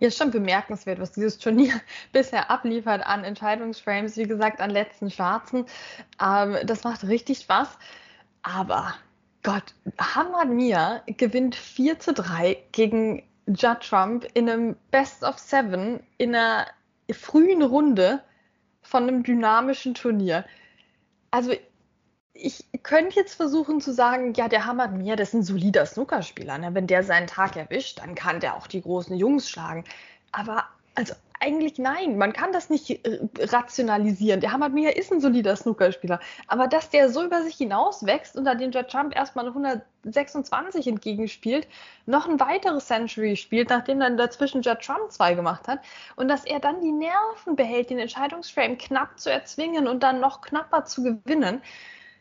Ja, 0.00 0.10
schon 0.10 0.30
bemerkenswert, 0.30 1.00
was 1.00 1.12
dieses 1.12 1.38
Turnier 1.38 1.80
bisher 2.12 2.50
abliefert 2.50 3.04
an 3.06 3.24
Entscheidungsframes, 3.24 4.16
wie 4.16 4.26
gesagt, 4.26 4.60
an 4.60 4.70
letzten 4.70 5.10
Schwarzen. 5.10 5.66
Ähm, 6.22 6.56
das 6.64 6.84
macht 6.84 7.04
richtig 7.04 7.38
Spaß. 7.38 7.78
Aber 8.42 8.94
Gott, 9.42 9.74
Hamad 9.98 10.48
Mia 10.48 11.02
gewinnt 11.06 11.54
4 11.54 11.98
zu 11.98 12.12
3 12.12 12.56
gegen 12.72 13.22
Judd 13.46 13.80
Trump 13.80 14.26
in 14.34 14.48
einem 14.48 14.76
Best 14.90 15.22
of 15.22 15.38
Seven 15.38 16.00
in 16.18 16.34
einer 16.34 16.66
frühen 17.10 17.62
Runde 17.62 18.22
von 18.82 19.04
einem 19.04 19.22
dynamischen 19.22 19.94
Turnier. 19.94 20.44
Also 21.30 21.52
ich 22.40 22.64
könnte 22.82 23.16
jetzt 23.16 23.34
versuchen 23.34 23.80
zu 23.80 23.92
sagen, 23.92 24.32
ja, 24.34 24.48
der 24.48 24.64
Hamad 24.64 24.92
Mia, 24.92 25.16
das 25.16 25.28
ist 25.28 25.34
ein 25.34 25.42
solider 25.42 25.84
Snookerspieler. 25.86 26.58
Ne? 26.58 26.74
Wenn 26.74 26.86
der 26.86 27.02
seinen 27.02 27.26
Tag 27.26 27.56
erwischt, 27.56 27.98
dann 27.98 28.14
kann 28.14 28.40
der 28.40 28.54
auch 28.54 28.66
die 28.66 28.80
großen 28.80 29.16
Jungs 29.16 29.50
schlagen. 29.50 29.84
Aber 30.32 30.64
also 30.94 31.14
eigentlich 31.40 31.78
nein, 31.78 32.18
man 32.18 32.32
kann 32.32 32.52
das 32.52 32.70
nicht 32.70 32.90
äh, 32.90 33.20
rationalisieren. 33.38 34.40
Der 34.40 34.52
Hamad 34.52 34.72
Mia 34.72 34.90
ist 34.90 35.12
ein 35.12 35.20
solider 35.20 35.54
Snookerspieler, 35.54 36.18
aber 36.48 36.66
dass 36.66 36.90
der 36.90 37.10
so 37.10 37.24
über 37.24 37.42
sich 37.42 37.54
hinaus 37.56 38.04
wächst 38.04 38.36
und 38.36 38.44
da 38.44 38.54
dem 38.54 38.72
Judd 38.72 38.88
Trump 38.88 39.14
erstmal 39.14 39.46
eine 39.46 39.54
126 39.54 40.88
entgegenspielt, 40.88 41.68
noch 42.06 42.28
ein 42.28 42.40
weiteres 42.40 42.86
Century 42.86 43.36
spielt, 43.36 43.70
nachdem 43.70 44.00
dann 44.00 44.16
dazwischen 44.16 44.62
Judd 44.62 44.80
Trump 44.80 45.12
zwei 45.12 45.34
gemacht 45.34 45.68
hat 45.68 45.80
und 46.16 46.28
dass 46.28 46.44
er 46.44 46.58
dann 46.58 46.80
die 46.80 46.92
Nerven 46.92 47.54
behält, 47.54 47.90
den 47.90 48.00
Entscheidungsframe 48.00 48.76
knapp 48.76 49.20
zu 49.20 49.30
erzwingen 49.30 49.86
und 49.86 50.02
dann 50.02 50.20
noch 50.20 50.40
knapper 50.40 50.84
zu 50.84 51.02
gewinnen. 51.04 51.62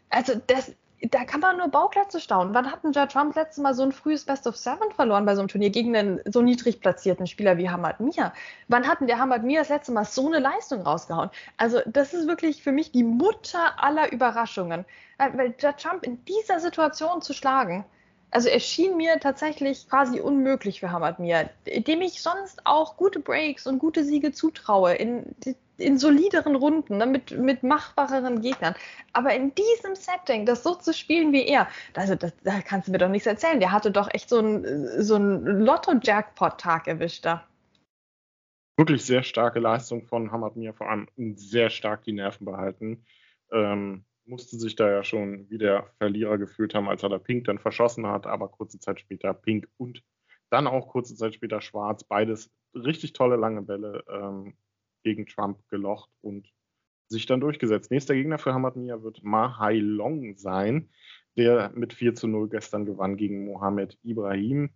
Also 0.09 0.33
das, 0.47 0.73
da 1.01 1.25
kann 1.25 1.41
man 1.41 1.57
nur 1.57 1.67
Bauplätze 1.67 2.19
staunen. 2.19 2.53
Wann 2.53 2.71
hat 2.71 2.83
denn 2.83 2.91
Ja 2.91 3.05
Trump 3.05 3.35
letztes 3.35 3.61
Mal 3.61 3.73
so 3.73 3.83
ein 3.83 3.91
frühes 3.91 4.25
Best 4.25 4.47
of 4.47 4.57
Seven 4.57 4.91
verloren 4.95 5.25
bei 5.25 5.35
so 5.35 5.41
einem 5.41 5.47
Turnier 5.47 5.69
gegen 5.69 5.95
einen 5.95 6.19
so 6.25 6.41
niedrig 6.41 6.79
platzierten 6.81 7.27
Spieler 7.27 7.57
wie 7.57 7.69
Hamad 7.69 7.99
Mia? 7.99 8.33
Wann 8.67 8.87
hat 8.87 8.99
denn 8.99 9.07
der 9.07 9.19
Hamad 9.19 9.43
Mia 9.43 9.61
das 9.61 9.69
letzte 9.69 9.91
Mal 9.91 10.05
so 10.05 10.27
eine 10.27 10.39
Leistung 10.39 10.81
rausgehauen? 10.81 11.29
Also, 11.57 11.81
das 11.85 12.13
ist 12.13 12.27
wirklich 12.27 12.63
für 12.63 12.71
mich 12.71 12.91
die 12.91 13.03
Mutter 13.03 13.83
aller 13.83 14.11
Überraschungen. 14.11 14.85
Weil 15.17 15.53
Ja 15.59 15.73
Trump 15.73 16.03
in 16.03 16.23
dieser 16.25 16.59
Situation 16.59 17.21
zu 17.21 17.33
schlagen, 17.33 17.85
also 18.31 18.49
er 18.49 18.59
schien 18.59 18.97
mir 18.97 19.19
tatsächlich 19.19 19.87
quasi 19.89 20.19
unmöglich 20.19 20.79
für 20.79 20.91
Hamad 20.91 21.19
Mia, 21.19 21.49
dem 21.65 22.01
ich 22.01 22.21
sonst 22.21 22.61
auch 22.65 22.97
gute 22.97 23.19
Breaks 23.19 23.67
und 23.67 23.79
gute 23.79 24.03
Siege 24.03 24.31
zutraue 24.31 24.93
in 24.95 25.35
in 25.77 25.97
solideren 25.97 26.55
Runden, 26.55 26.97
ne, 26.97 27.05
mit, 27.05 27.31
mit 27.31 27.63
machbareren 27.63 28.41
Gegnern. 28.41 28.75
Aber 29.13 29.33
in 29.33 29.53
diesem 29.55 29.95
Setting, 29.95 30.45
das 30.45 30.63
so 30.63 30.75
zu 30.75 30.93
spielen 30.93 31.31
wie 31.31 31.45
er, 31.45 31.67
also 31.95 32.15
das, 32.15 32.33
da 32.43 32.61
kannst 32.61 32.87
du 32.87 32.91
mir 32.91 32.97
doch 32.97 33.09
nichts 33.09 33.27
erzählen. 33.27 33.59
Der 33.59 33.71
hatte 33.71 33.91
doch 33.91 34.09
echt 34.13 34.29
so 34.29 34.39
einen 34.39 35.03
so 35.03 35.17
Lotto-Jackpot-Tag 35.17 36.87
erwischt 36.87 37.25
da. 37.25 37.45
Wirklich 38.77 39.05
sehr 39.05 39.23
starke 39.23 39.59
Leistung 39.59 40.03
von 40.03 40.31
Hamad 40.31 40.55
Mir, 40.55 40.73
vor 40.73 40.89
allem 40.89 41.07
sehr 41.35 41.69
stark 41.69 42.03
die 42.03 42.13
Nerven 42.13 42.45
behalten. 42.45 43.05
Ähm, 43.51 44.05
musste 44.27 44.57
sich 44.57 44.75
da 44.75 44.89
ja 44.89 45.03
schon 45.03 45.49
wie 45.49 45.57
der 45.57 45.91
Verlierer 45.97 46.37
gefühlt 46.37 46.75
haben, 46.75 46.89
als 46.89 47.03
er 47.03 47.09
da 47.09 47.17
Pink 47.17 47.45
dann 47.45 47.59
verschossen 47.59 48.07
hat, 48.07 48.27
aber 48.27 48.49
kurze 48.49 48.79
Zeit 48.79 48.99
später 48.99 49.33
Pink 49.33 49.67
und 49.77 50.03
dann 50.49 50.67
auch 50.67 50.87
kurze 50.89 51.15
Zeit 51.15 51.33
später 51.33 51.61
Schwarz. 51.61 52.03
Beides 52.03 52.51
richtig 52.73 53.13
tolle 53.13 53.35
lange 53.35 53.61
Bälle. 53.63 54.03
Ähm, 54.09 54.55
gegen 55.07 55.25
Trump 55.25 55.59
gelocht 55.69 56.09
und 56.21 56.51
sich 57.07 57.25
dann 57.25 57.39
durchgesetzt. 57.39 57.91
Nächster 57.91 58.13
Gegner 58.13 58.37
für 58.37 58.53
Hamad 58.53 58.75
Mia 58.75 59.01
wird 59.01 59.23
Mahai 59.23 59.77
Long 59.77 60.35
sein, 60.37 60.89
der 61.37 61.71
mit 61.73 61.93
4 61.93 62.15
zu 62.15 62.27
0 62.27 62.49
gestern 62.49 62.85
gewann 62.85 63.15
gegen 63.15 63.45
Mohamed 63.45 63.97
Ibrahim. 64.03 64.71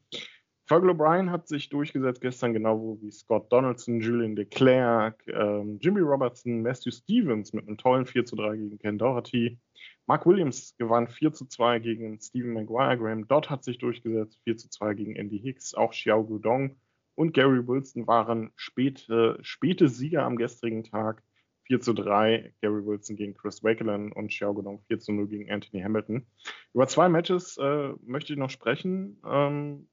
Fergal 0.71 0.91
O'Brien 0.91 1.31
hat 1.31 1.49
sich 1.49 1.67
durchgesetzt 1.67 2.21
gestern, 2.21 2.53
genau 2.53 2.97
wie 3.01 3.11
Scott 3.11 3.51
Donaldson, 3.51 3.99
Julian 3.99 4.37
de 4.37 4.45
Klerk, 4.45 5.21
ähm, 5.27 5.79
Jimmy 5.81 5.99
Robertson, 5.99 6.61
Matthew 6.61 6.91
Stevens 6.91 7.51
mit 7.51 7.67
einem 7.67 7.77
tollen 7.77 8.05
4 8.05 8.23
zu 8.23 8.37
3 8.37 8.55
gegen 8.55 8.79
Ken 8.79 8.97
Doherty. 8.97 9.59
Mark 10.05 10.25
Williams 10.25 10.73
gewann 10.77 11.09
4 11.09 11.33
zu 11.33 11.45
2 11.45 11.79
gegen 11.79 12.21
Stephen 12.21 12.53
Maguire. 12.53 12.97
Graham 12.97 13.27
Dodd 13.27 13.49
hat 13.49 13.65
sich 13.65 13.79
durchgesetzt, 13.79 14.39
4 14.45 14.55
zu 14.55 14.69
2 14.69 14.93
gegen 14.93 15.15
Andy 15.17 15.39
Hicks. 15.39 15.73
Auch 15.73 15.91
Xiao 15.91 16.23
Gudong 16.23 16.77
und 17.15 17.33
Gary 17.33 17.67
Wilson 17.67 18.07
waren 18.07 18.53
späte, 18.55 19.39
späte 19.41 19.89
Sieger 19.89 20.23
am 20.23 20.37
gestrigen 20.37 20.85
Tag. 20.85 21.21
4 21.63 21.81
zu 21.81 21.93
3, 21.93 22.53
Gary 22.61 22.85
Wilson 22.85 23.17
gegen 23.17 23.33
Chris 23.33 23.61
Wakelin 23.61 24.13
und 24.13 24.29
Xiao 24.29 24.53
Guodong 24.53 24.81
4 24.87 24.99
zu 24.99 25.11
0 25.11 25.27
gegen 25.27 25.51
Anthony 25.51 25.81
Hamilton. 25.81 26.25
Über 26.73 26.87
zwei 26.87 27.09
Matches 27.09 27.57
äh, 27.57 27.93
möchte 28.03 28.31
ich 28.31 28.39
noch 28.39 28.49
sprechen. 28.49 29.21
Ähm, 29.25 29.89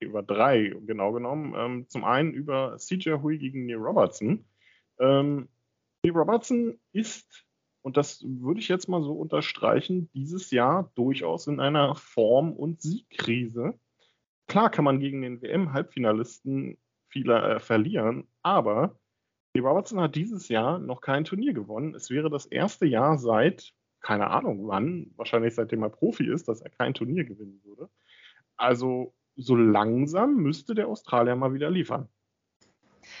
über 0.00 0.22
drei, 0.22 0.74
genau 0.86 1.12
genommen. 1.12 1.54
Ähm, 1.56 1.88
zum 1.88 2.04
einen 2.04 2.32
über 2.32 2.76
CJ 2.78 3.14
Hui 3.22 3.38
gegen 3.38 3.66
Neil 3.66 3.76
Robertson. 3.76 4.44
Ähm, 4.98 5.48
Neil 6.02 6.16
Robertson 6.16 6.78
ist, 6.92 7.44
und 7.82 7.96
das 7.96 8.22
würde 8.22 8.60
ich 8.60 8.68
jetzt 8.68 8.88
mal 8.88 9.02
so 9.02 9.12
unterstreichen, 9.12 10.10
dieses 10.14 10.50
Jahr 10.50 10.90
durchaus 10.94 11.46
in 11.46 11.60
einer 11.60 11.94
Form- 11.94 12.52
und 12.52 12.80
Siegkrise. 12.80 13.78
Klar 14.46 14.70
kann 14.70 14.84
man 14.84 15.00
gegen 15.00 15.22
den 15.22 15.42
WM-Halbfinalisten 15.42 16.78
viele 17.08 17.40
äh, 17.40 17.60
verlieren, 17.60 18.28
aber 18.42 18.98
die 19.56 19.60
Robertson 19.60 20.00
hat 20.00 20.14
dieses 20.14 20.48
Jahr 20.48 20.78
noch 20.78 21.00
kein 21.00 21.24
Turnier 21.24 21.52
gewonnen. 21.52 21.94
Es 21.94 22.10
wäre 22.10 22.30
das 22.30 22.46
erste 22.46 22.86
Jahr 22.86 23.18
seit, 23.18 23.72
keine 24.00 24.30
Ahnung 24.30 24.68
wann, 24.68 25.10
wahrscheinlich 25.16 25.54
seitdem 25.54 25.82
er 25.82 25.90
Profi 25.90 26.30
ist, 26.30 26.48
dass 26.48 26.60
er 26.60 26.70
kein 26.70 26.94
Turnier 26.94 27.24
gewinnen 27.24 27.60
würde. 27.64 27.90
Also 28.56 29.14
so 29.38 29.56
langsam 29.56 30.36
müsste 30.36 30.74
der 30.74 30.88
Australier 30.88 31.36
mal 31.36 31.54
wieder 31.54 31.70
liefern. 31.70 32.08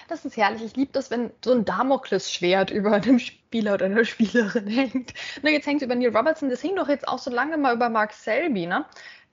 Das 0.08 0.24
ist 0.24 0.36
herrlich. 0.36 0.62
Ich 0.62 0.76
liebe 0.76 0.92
das, 0.92 1.10
wenn 1.10 1.30
so 1.44 1.52
ein 1.52 1.64
Damoklesschwert 1.64 2.70
über 2.70 2.92
einem 2.92 3.18
Spieler 3.18 3.74
oder 3.74 3.86
einer 3.86 4.04
Spielerin 4.06 4.66
hängt. 4.66 5.14
Na, 5.42 5.50
jetzt 5.50 5.66
hängt 5.66 5.80
es 5.82 5.86
über 5.86 5.94
Neil 5.94 6.14
Robertson. 6.14 6.50
Das 6.50 6.60
hing 6.60 6.76
doch 6.76 6.88
jetzt 6.88 7.06
auch 7.06 7.18
so 7.18 7.30
lange 7.30 7.56
mal 7.56 7.74
über 7.74 7.88
Mark 7.88 8.12
Selby, 8.12 8.66
ne? 8.66 8.84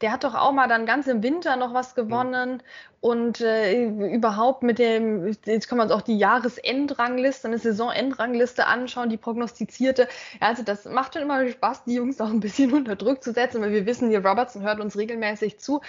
Der 0.01 0.11
hat 0.11 0.23
doch 0.23 0.35
auch 0.35 0.51
mal 0.51 0.67
dann 0.67 0.85
ganz 0.85 1.07
im 1.07 1.23
Winter 1.23 1.55
noch 1.55 1.73
was 1.73 1.95
gewonnen. 1.95 2.61
Und 3.05 3.39
äh, 3.39 3.83
überhaupt 3.83 4.63
mit 4.63 4.79
dem, 4.79 5.31
jetzt 5.45 5.67
kann 5.67 5.77
man 5.77 5.85
uns 5.85 5.95
auch 5.95 6.01
die 6.01 6.17
Jahresendrangliste, 6.17 7.47
eine 7.47 7.59
Saisonendrangliste 7.59 8.65
anschauen, 8.65 9.09
die 9.09 9.17
prognostizierte. 9.17 10.07
Ja, 10.41 10.47
also 10.47 10.63
das 10.63 10.85
macht 10.85 11.13
schon 11.13 11.21
immer 11.21 11.47
Spaß, 11.47 11.83
die 11.83 11.93
Jungs 11.93 12.19
auch 12.19 12.31
ein 12.31 12.39
bisschen 12.39 12.73
unter 12.73 12.95
Druck 12.95 13.21
zu 13.21 13.31
setzen, 13.31 13.61
weil 13.61 13.71
wir 13.71 13.85
wissen, 13.85 14.09
hier 14.09 14.25
Robertson 14.25 14.63
hört 14.63 14.79
uns 14.79 14.97
regelmäßig 14.97 15.59
zu. 15.59 15.81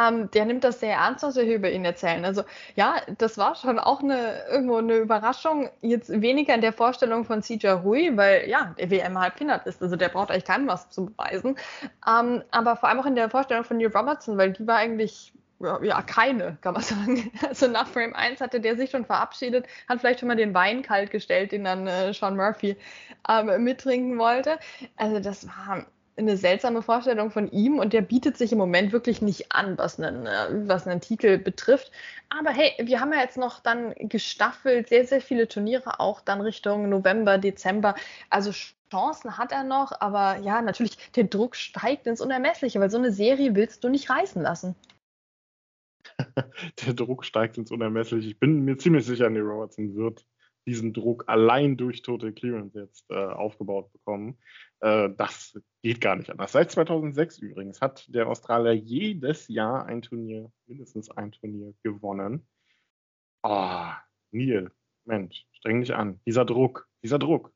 Ähm, 0.00 0.30
der 0.30 0.46
nimmt 0.46 0.64
das 0.64 0.80
sehr 0.80 0.94
ernst, 0.94 1.22
was 1.22 1.36
wir 1.36 1.42
hier 1.42 1.56
über 1.56 1.70
ihn 1.70 1.84
erzählen. 1.84 2.24
Also 2.24 2.42
ja, 2.74 2.94
das 3.18 3.36
war 3.36 3.54
schon 3.54 3.78
auch 3.78 4.02
eine 4.02 4.46
irgendwo 4.50 4.76
eine 4.76 4.96
Überraschung. 4.96 5.68
Jetzt 5.82 6.08
weniger 6.22 6.54
in 6.54 6.62
der 6.62 6.72
Vorstellung 6.72 7.26
von 7.26 7.42
CJ 7.42 7.82
Hui, 7.82 8.16
weil 8.16 8.48
ja, 8.48 8.74
der 8.78 8.90
WM-Halbfinale 8.90 9.60
ist, 9.66 9.82
also 9.82 9.96
der 9.96 10.08
braucht 10.08 10.30
eigentlich 10.30 10.46
keinem 10.46 10.68
was 10.68 10.88
zu 10.88 11.04
beweisen. 11.04 11.56
Ähm, 12.08 12.42
aber 12.50 12.76
vor 12.76 12.88
allem 12.88 13.00
auch 13.00 13.06
in 13.06 13.14
der 13.14 13.28
Vorstellung 13.28 13.51
von 13.62 13.76
Neil 13.76 13.88
Robertson, 13.94 14.38
weil 14.38 14.52
die 14.52 14.66
war 14.66 14.76
eigentlich 14.76 15.32
ja, 15.82 16.02
keine, 16.02 16.58
kann 16.60 16.74
man 16.74 16.82
sagen. 16.82 17.30
Also 17.48 17.68
nach 17.68 17.86
Frame 17.86 18.14
1 18.14 18.40
hatte 18.40 18.60
der 18.60 18.76
sich 18.76 18.90
schon 18.90 19.04
verabschiedet, 19.04 19.66
hat 19.88 20.00
vielleicht 20.00 20.20
schon 20.20 20.28
mal 20.28 20.36
den 20.36 20.54
Wein 20.54 20.82
kalt 20.82 21.10
gestellt, 21.10 21.52
den 21.52 21.64
dann 21.64 21.86
äh, 21.86 22.12
Sean 22.12 22.36
Murphy 22.36 22.76
ähm, 23.28 23.62
mittrinken 23.62 24.18
wollte. 24.18 24.58
Also 24.96 25.20
das 25.20 25.46
war 25.46 25.86
eine 26.16 26.36
seltsame 26.36 26.82
Vorstellung 26.82 27.30
von 27.30 27.50
ihm 27.50 27.78
und 27.78 27.92
der 27.92 28.02
bietet 28.02 28.36
sich 28.36 28.52
im 28.52 28.58
Moment 28.58 28.92
wirklich 28.92 29.22
nicht 29.22 29.52
an, 29.52 29.78
was 29.78 29.98
einen, 29.98 30.26
äh, 30.26 30.68
was 30.68 30.86
einen 30.86 31.00
Titel 31.00 31.38
betrifft. 31.38 31.90
Aber 32.28 32.50
hey, 32.50 32.72
wir 32.78 33.00
haben 33.00 33.12
ja 33.12 33.20
jetzt 33.20 33.38
noch 33.38 33.60
dann 33.60 33.94
gestaffelt 33.98 34.88
sehr, 34.88 35.06
sehr 35.06 35.20
viele 35.20 35.48
Turniere 35.48 36.00
auch 36.00 36.20
dann 36.20 36.40
Richtung 36.40 36.88
November, 36.88 37.38
Dezember. 37.38 37.94
Also 38.28 38.52
Chancen 38.90 39.38
hat 39.38 39.52
er 39.52 39.64
noch, 39.64 39.92
aber 40.00 40.38
ja, 40.38 40.60
natürlich, 40.60 40.98
der 41.12 41.24
Druck 41.24 41.56
steigt 41.56 42.06
ins 42.06 42.20
Unermessliche, 42.20 42.78
weil 42.78 42.90
so 42.90 42.98
eine 42.98 43.12
Serie 43.12 43.54
willst 43.54 43.82
du 43.84 43.88
nicht 43.88 44.10
reißen 44.10 44.42
lassen. 44.42 44.76
der 46.86 46.92
Druck 46.92 47.24
steigt 47.24 47.56
ins 47.56 47.70
Unermessliche. 47.70 48.28
Ich 48.28 48.38
bin 48.38 48.64
mir 48.64 48.76
ziemlich 48.76 49.06
sicher, 49.06 49.30
Neil 49.30 49.42
Robertson 49.42 49.94
wird 49.94 50.26
diesen 50.66 50.92
Druck 50.92 51.24
allein 51.26 51.76
durch 51.76 52.02
Total 52.02 52.32
Clearance 52.32 52.78
jetzt 52.78 53.10
äh, 53.10 53.14
aufgebaut 53.14 53.92
bekommen. 53.92 54.38
Äh, 54.82 55.10
das 55.16 55.58
geht 55.82 56.00
gar 56.00 56.16
nicht 56.16 56.30
anders. 56.30 56.52
Seit 56.52 56.70
2006 56.70 57.38
übrigens 57.38 57.80
hat 57.80 58.04
der 58.08 58.28
Australier 58.28 58.74
jedes 58.74 59.48
Jahr 59.48 59.86
ein 59.86 60.02
Turnier, 60.02 60.50
mindestens 60.66 61.10
ein 61.10 61.32
Turnier 61.32 61.72
gewonnen. 61.82 62.46
Ah, 63.42 63.92
oh, 63.92 63.96
Neil, 64.32 64.70
Mensch, 65.04 65.46
streng 65.52 65.80
dich 65.80 65.94
an. 65.94 66.20
Dieser 66.26 66.44
Druck, 66.44 66.88
dieser 67.02 67.18
Druck. 67.18 67.52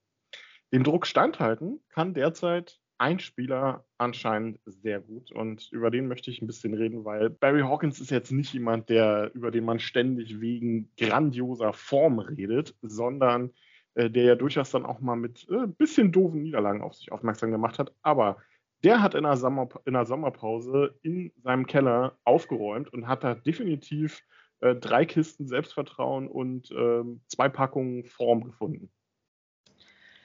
Dem 0.73 0.85
Druck 0.85 1.06
standhalten 1.06 1.80
kann 1.88 2.14
derzeit 2.14 2.78
ein 2.99 3.18
Spieler 3.18 3.85
anscheinend 3.99 4.59
sehr 4.64 5.00
gut 5.00 5.30
und 5.30 5.71
über 5.71 5.90
den 5.90 6.09
möchte 6.09 6.30
ich 6.30 6.40
ein 6.40 6.47
bisschen 6.47 6.75
reden, 6.75 7.04
weil 7.04 7.28
Barry 7.28 7.61
Hawkins 7.61 8.00
ist 8.00 8.11
jetzt 8.11 8.33
nicht 8.33 8.54
jemand, 8.54 8.88
der 8.88 9.33
über 9.35 9.50
den 9.50 9.64
man 9.64 9.80
ständig 9.80 10.40
wegen 10.40 10.90
grandioser 10.97 11.73
Form 11.73 12.18
redet, 12.21 12.75
sondern 12.80 13.52
äh, 13.97 14.11
der 14.11 14.25
ja 14.25 14.35
durchaus 14.35 14.71
dann 14.71 14.87
auch 14.87 15.00
mal 15.00 15.17
mit 15.17 15.47
ein 15.50 15.65
äh, 15.65 15.67
bisschen 15.67 16.12
doofen 16.12 16.43
Niederlagen 16.43 16.83
auf 16.83 16.95
sich 16.95 17.11
aufmerksam 17.12 17.50
gemacht 17.50 17.79
hat. 17.79 17.93
Aber 18.03 18.37
der 18.85 19.03
hat 19.03 19.15
in 19.15 19.25
der, 19.25 19.37
Sommer, 19.37 19.69
in 19.87 19.95
der 19.95 20.05
Sommerpause 20.05 20.95
in 21.03 21.33
seinem 21.43 21.67
Keller 21.67 22.19
aufgeräumt 22.25 22.93
und 22.93 23.09
hat 23.09 23.25
da 23.25 23.35
definitiv 23.35 24.23
äh, 24.61 24.75
drei 24.75 25.07
Kisten 25.07 25.49
Selbstvertrauen 25.49 26.29
und 26.29 26.71
ähm, 26.73 27.23
zwei 27.26 27.49
Packungen 27.49 28.05
Form 28.05 28.45
gefunden. 28.45 28.91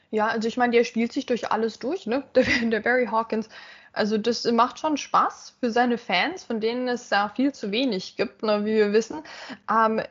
Ja, 0.10 0.28
also 0.28 0.50
ich 0.50 0.58
meine, 0.58 0.74
der 0.74 0.84
spielt 0.84 1.14
sich 1.14 1.26
durch 1.26 1.50
alles 1.50 1.80
durch, 1.80 2.06
ne? 2.06 2.24
Der, 2.36 2.44
der 2.44 2.82
Barry 2.82 3.06
Hawkins. 3.06 3.48
Also 3.94 4.18
das 4.18 4.44
macht 4.52 4.80
schon 4.80 4.98
Spaß 4.98 5.58
für 5.60 5.72
seine 5.72 5.98
Fans, 5.98 6.44
von 6.44 6.60
denen 6.60 6.90
es 6.90 7.10
ja 7.10 7.32
viel 7.34 7.54
zu 7.54 7.72
wenig 7.72 8.18
gibt, 8.18 8.44
ne, 8.44 8.66
wie 8.66 8.76
wir 8.76 8.94
wissen. 8.94 9.24
Ähm, 9.70 10.02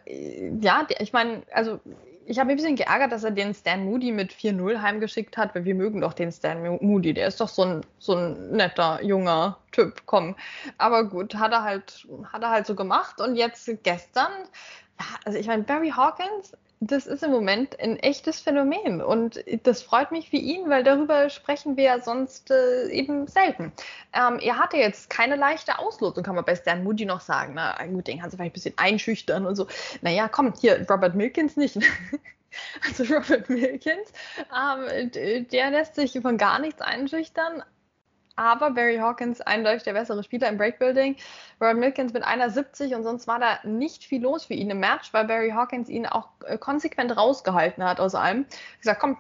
ja, 0.61 0.87
ich 0.99 1.13
meine, 1.13 1.43
also 1.53 1.81
ich 2.31 2.39
habe 2.39 2.47
mich 2.47 2.55
ein 2.55 2.57
bisschen 2.59 2.77
geärgert, 2.77 3.11
dass 3.11 3.25
er 3.25 3.33
den 3.33 3.53
Stan 3.53 3.85
Moody 3.85 4.13
mit 4.13 4.33
4-0 4.33 4.81
heimgeschickt 4.81 5.37
hat, 5.37 5.53
weil 5.57 5.65
wir 5.65 5.75
mögen 5.75 6.01
doch 6.01 6.13
den 6.13 6.31
Stan 6.31 6.63
Moody. 6.81 7.13
Der 7.13 7.27
ist 7.27 7.41
doch 7.41 7.49
so 7.49 7.65
ein, 7.65 7.81
so 7.99 8.15
ein 8.15 8.53
netter, 8.53 9.03
junger 9.03 9.59
Typ, 9.73 10.03
komm. 10.07 10.37
Aber 10.79 11.03
gut, 11.03 11.35
hat 11.35 11.51
er 11.51 11.65
halt, 11.65 12.07
hat 12.33 12.43
er 12.43 12.51
halt 12.51 12.67
so 12.67 12.77
gemacht. 12.77 13.21
Und 13.21 13.35
jetzt 13.35 13.69
gestern, 13.83 14.31
also 15.25 15.39
ich 15.39 15.49
meine, 15.49 15.65
Barry 15.65 15.91
Hawkins 15.91 16.57
das 16.81 17.07
ist 17.07 17.23
im 17.23 17.31
Moment 17.31 17.79
ein 17.79 17.99
echtes 17.99 18.41
Phänomen 18.41 19.03
und 19.03 19.45
das 19.65 19.83
freut 19.83 20.13
mich 20.13 20.31
für 20.31 20.39
ihn, 20.39 20.71
weil 20.71 20.83
darüber 20.83 21.29
sprechen 21.29 21.77
wir 21.77 21.85
ja 21.85 22.01
sonst 22.01 22.51
äh, 22.51 22.89
eben 22.89 23.27
selten. 23.27 23.71
Ähm, 24.15 24.39
er 24.41 24.59
hatte 24.59 24.79
jetzt 24.79 25.11
keine 25.11 25.37
leichte 25.37 25.79
Auslosung, 25.79 26.25
kann 26.25 26.35
man 26.35 26.47
bei 26.47 26.57
Stan 26.57 26.83
Moody 26.83 27.05
noch 27.05 27.21
sagen. 27.21 27.53
Na 27.55 27.77
gut, 27.85 28.07
den 28.07 28.19
kannst 28.19 28.33
du 28.33 28.39
vielleicht 28.39 28.53
ein 28.53 28.55
bisschen 28.55 28.79
einschüchtern 28.79 29.45
und 29.45 29.57
so. 29.57 29.67
Naja, 30.01 30.29
komm, 30.29 30.55
hier, 30.59 30.87
Robert 30.89 31.15
Milkins 31.15 31.59
nicht. 31.59 31.79
also 32.87 33.05
Robert 33.15 33.51
Milkins, 33.51 34.13
ähm, 34.51 35.11
der 35.51 35.71
lässt 35.71 35.97
sich 35.97 36.19
von 36.23 36.39
gar 36.39 36.59
nichts 36.61 36.81
einschüchtern, 36.81 37.63
aber 38.41 38.71
Barry 38.71 38.97
Hawkins 38.97 39.43
eindeutig 39.43 39.83
der 39.83 39.93
bessere 39.93 40.25
Spieler 40.25 40.49
im 40.49 40.57
Breakbuilding. 40.57 41.17
Robert 41.61 41.77
Milkins 41.77 42.15
mit 42.15 42.25
einer 42.25 42.49
70 42.49 42.95
und 42.95 43.03
sonst 43.03 43.29
war 43.29 43.39
da 43.39 43.59
nicht 43.65 44.03
viel 44.05 44.23
los 44.23 44.47
für 44.47 44.55
ihn 44.55 44.71
im 44.71 44.81
Match, 44.81 45.13
weil 45.13 45.27
Barry 45.27 45.51
Hawkins 45.51 45.91
ihn 45.91 46.07
auch 46.07 46.29
äh, 46.47 46.57
konsequent 46.57 47.15
rausgehalten 47.15 47.85
hat 47.85 48.01
aus 48.01 48.15
allem. 48.15 48.47
Ich 48.77 48.81
gesagt, 48.81 49.01
komm, 49.01 49.19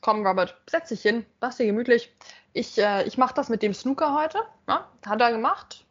komm 0.00 0.24
Robert, 0.24 0.56
setz 0.70 0.90
dich 0.90 1.02
hin, 1.02 1.26
lass 1.40 1.56
dir 1.56 1.66
gemütlich. 1.66 2.14
Ich, 2.52 2.78
äh, 2.78 3.02
ich 3.02 3.18
mache 3.18 3.34
das 3.34 3.48
mit 3.48 3.62
dem 3.62 3.74
Snooker 3.74 4.14
heute. 4.14 4.38
Ja, 4.68 4.88
hat 5.04 5.20
er 5.20 5.32
gemacht. 5.32 5.84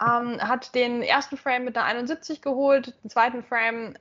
Ähm, 0.00 0.40
hat 0.40 0.74
den 0.74 1.02
ersten 1.02 1.38
Frame 1.38 1.64
mit 1.64 1.76
der 1.76 1.84
71 1.84 2.42
geholt, 2.42 2.94
den 3.02 3.10
zweiten 3.10 3.42
Frame 3.42 3.94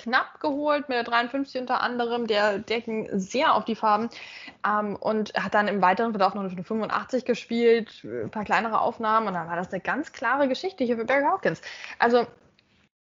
knapp 0.00 0.40
geholt 0.40 0.88
mit 0.88 0.96
der 0.96 1.04
53 1.04 1.60
unter 1.60 1.82
anderem. 1.82 2.26
Der, 2.26 2.58
ging 2.58 3.08
sehr 3.12 3.54
auf 3.54 3.64
die 3.64 3.74
Farben 3.74 4.08
ähm, 4.66 4.96
und 4.96 5.34
hat 5.34 5.54
dann 5.54 5.68
im 5.68 5.82
weiteren 5.82 6.12
Verlauf 6.12 6.34
noch 6.34 6.42
eine 6.42 6.64
85 6.64 7.24
gespielt, 7.24 8.04
ein 8.04 8.30
paar 8.30 8.44
kleinere 8.44 8.80
Aufnahmen 8.80 9.28
und 9.28 9.34
dann 9.34 9.48
war 9.48 9.56
das 9.56 9.72
eine 9.72 9.80
ganz 9.80 10.12
klare 10.12 10.48
Geschichte 10.48 10.84
hier 10.84 10.96
für 10.96 11.04
Barry 11.04 11.24
Hawkins. 11.24 11.60
Also 11.98 12.26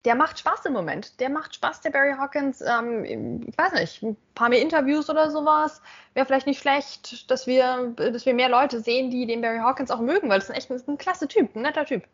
der 0.06 0.14
macht 0.14 0.38
Spaß 0.38 0.64
im 0.66 0.72
Moment. 0.72 1.18
Der 1.18 1.28
macht 1.28 1.56
Spaß, 1.56 1.80
der 1.80 1.90
Barry 1.90 2.14
Hawkins. 2.16 2.60
Ähm, 2.62 3.04
ich 3.04 3.58
weiß 3.58 3.72
nicht, 3.72 4.02
ein 4.02 4.16
paar 4.34 4.48
mehr 4.48 4.62
Interviews 4.62 5.10
oder 5.10 5.32
sowas. 5.32 5.82
Wäre 6.14 6.24
vielleicht 6.26 6.46
nicht 6.46 6.60
schlecht, 6.60 7.28
dass 7.28 7.48
wir, 7.48 7.92
dass 7.96 8.24
wir 8.24 8.34
mehr 8.34 8.48
Leute 8.48 8.80
sehen, 8.80 9.10
die 9.10 9.26
den 9.26 9.40
Barry 9.40 9.58
Hawkins 9.58 9.90
auch 9.90 10.00
mögen, 10.00 10.28
weil 10.28 10.38
das 10.38 10.44
ist 10.44 10.50
ein 10.50 10.56
echt 10.56 10.70
ein, 10.70 10.94
ein 10.94 10.98
klasse 10.98 11.26
Typ, 11.26 11.54
ein 11.56 11.62
netter 11.62 11.84
Typ. 11.84 12.04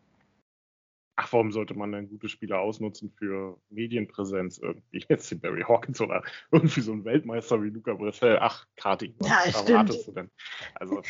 Ach, 1.23 1.33
warum 1.33 1.53
sollte 1.53 1.75
man 1.75 1.93
denn 1.93 2.09
gute 2.09 2.29
Spieler 2.29 2.59
ausnutzen 2.59 3.13
für 3.17 3.57
Medienpräsenz 3.71 4.59
irgendwie? 4.59 5.05
Jetzt 5.09 5.31
den 5.31 5.39
Barry 5.39 5.63
Hawkins 5.63 6.01
oder 6.01 6.23
irgendwie 6.51 6.81
so 6.81 6.93
ein 6.93 7.05
Weltmeister 7.05 7.63
wie 7.63 7.71
Luca 7.71 7.95
Bressel. 7.95 8.39
Ach, 8.41 8.67
Kati, 8.75 9.15
was 9.19 9.29
ja, 9.29 9.69
erwartest 9.69 10.09
du 10.09 10.13
denn? 10.13 10.31
Also, 10.75 11.01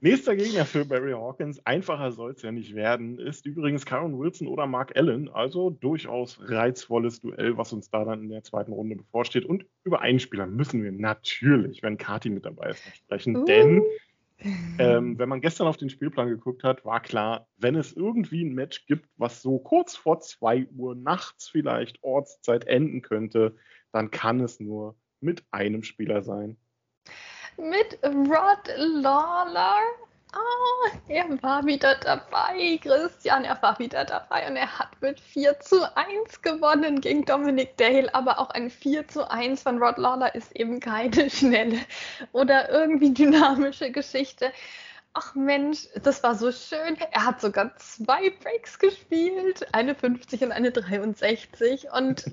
nächster 0.00 0.34
Gegner 0.34 0.64
für 0.64 0.86
Barry 0.86 1.12
Hawkins, 1.12 1.64
einfacher 1.66 2.10
soll 2.12 2.32
es 2.32 2.40
ja 2.40 2.52
nicht 2.52 2.74
werden, 2.74 3.18
ist 3.18 3.44
übrigens 3.44 3.84
Karen 3.84 4.18
Wilson 4.18 4.48
oder 4.48 4.66
Mark 4.66 4.96
Allen. 4.96 5.28
Also 5.28 5.68
durchaus 5.68 6.38
reizvolles 6.40 7.20
Duell, 7.20 7.58
was 7.58 7.70
uns 7.74 7.90
da 7.90 8.02
dann 8.04 8.22
in 8.22 8.30
der 8.30 8.44
zweiten 8.44 8.72
Runde 8.72 8.96
bevorsteht. 8.96 9.44
Und 9.44 9.66
über 9.84 10.00
einen 10.00 10.20
Spieler 10.20 10.46
müssen 10.46 10.82
wir 10.82 10.92
natürlich, 10.92 11.82
wenn 11.82 11.98
Kati 11.98 12.30
mit 12.30 12.46
dabei 12.46 12.70
ist, 12.70 12.82
sprechen, 12.96 13.36
uh. 13.36 13.44
denn 13.44 13.82
ähm, 14.78 15.18
wenn 15.18 15.28
man 15.28 15.40
gestern 15.40 15.66
auf 15.66 15.76
den 15.76 15.90
Spielplan 15.90 16.28
geguckt 16.28 16.64
hat, 16.64 16.84
war 16.84 17.00
klar, 17.00 17.48
wenn 17.56 17.74
es 17.76 17.92
irgendwie 17.92 18.44
ein 18.44 18.54
Match 18.54 18.86
gibt, 18.86 19.08
was 19.16 19.42
so 19.42 19.58
kurz 19.58 19.96
vor 19.96 20.20
2 20.20 20.68
Uhr 20.76 20.94
nachts 20.94 21.48
vielleicht 21.48 22.02
Ortszeit 22.02 22.66
enden 22.66 23.02
könnte, 23.02 23.56
dann 23.92 24.10
kann 24.10 24.40
es 24.40 24.60
nur 24.60 24.96
mit 25.20 25.44
einem 25.50 25.82
Spieler 25.82 26.22
sein. 26.22 26.56
Mit 27.56 27.98
Rod 28.02 28.68
Lawler? 28.76 29.78
Oh, 30.36 30.88
er 31.08 31.42
war 31.42 31.64
wieder 31.64 31.94
dabei, 31.96 32.78
Christian, 32.82 33.44
er 33.44 33.60
war 33.62 33.78
wieder 33.78 34.04
dabei 34.04 34.48
und 34.48 34.56
er 34.56 34.78
hat 34.78 35.00
mit 35.00 35.20
4 35.20 35.60
zu 35.60 35.96
1 35.96 36.42
gewonnen 36.42 37.00
gegen 37.00 37.24
Dominic 37.24 37.76
Dale, 37.76 38.12
aber 38.14 38.40
auch 38.40 38.50
ein 38.50 38.68
4 38.68 39.06
zu 39.06 39.30
1 39.30 39.62
von 39.62 39.80
Rod 39.80 39.96
Lawler 39.96 40.34
ist 40.34 40.54
eben 40.56 40.80
keine 40.80 41.30
schnelle 41.30 41.78
oder 42.32 42.68
irgendwie 42.68 43.12
dynamische 43.14 43.92
Geschichte. 43.92 44.52
Ach 45.12 45.36
Mensch, 45.36 45.86
das 46.02 46.24
war 46.24 46.34
so 46.34 46.50
schön. 46.50 46.96
Er 47.12 47.24
hat 47.24 47.40
sogar 47.40 47.76
zwei 47.76 48.30
Breaks 48.30 48.80
gespielt, 48.80 49.64
eine 49.72 49.94
50 49.94 50.42
und 50.42 50.52
eine 50.52 50.72
63 50.72 51.92
und 51.92 52.24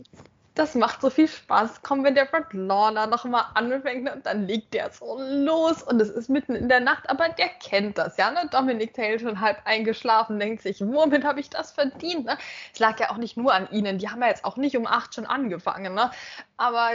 das 0.55 0.75
macht 0.75 1.01
so 1.01 1.10
viel 1.10 1.27
Spaß. 1.27 1.81
Komm, 1.81 2.03
wenn 2.03 2.15
der 2.15 2.25
Brad 2.25 2.53
Lawler 2.53 3.08
nochmal 3.08 3.46
anfängt 3.53 4.10
und 4.12 4.25
dann 4.25 4.48
liegt 4.48 4.74
der 4.74 4.91
so 4.91 5.17
los 5.20 5.81
und 5.84 6.01
es 6.01 6.10
ist 6.10 6.29
mitten 6.29 6.55
in 6.55 6.67
der 6.67 6.81
Nacht, 6.81 7.10
aber 7.10 7.29
der 7.29 7.50
kennt 7.50 7.98
das, 7.98 8.17
ja, 8.17 8.31
ne? 8.31 8.50
Dominic 8.51 8.93
Taylor 8.93 9.20
schon 9.20 9.39
halb 9.39 9.62
eingeschlafen, 9.65 10.39
denkt 10.39 10.62
sich, 10.62 10.81
womit 10.81 11.24
habe 11.24 11.39
ich 11.39 11.50
das 11.50 11.72
verdient, 11.72 12.25
ne? 12.25 12.38
Es 12.74 12.79
lag 12.79 13.00
ja 13.00 13.12
auch 13.12 13.17
nicht 13.17 13.38
nur 13.38 13.53
an 13.53 13.70
ihnen, 13.72 13.98
die 13.98 14.10
haben 14.10 14.22
ja 14.22 14.27
jetzt 14.27 14.43
auch 14.46 14.58
nicht 14.58 14.75
um 14.75 14.88
acht 14.88 15.15
schon 15.15 15.25
angefangen, 15.25 15.93
ne? 15.93 16.12
Aber 16.58 16.91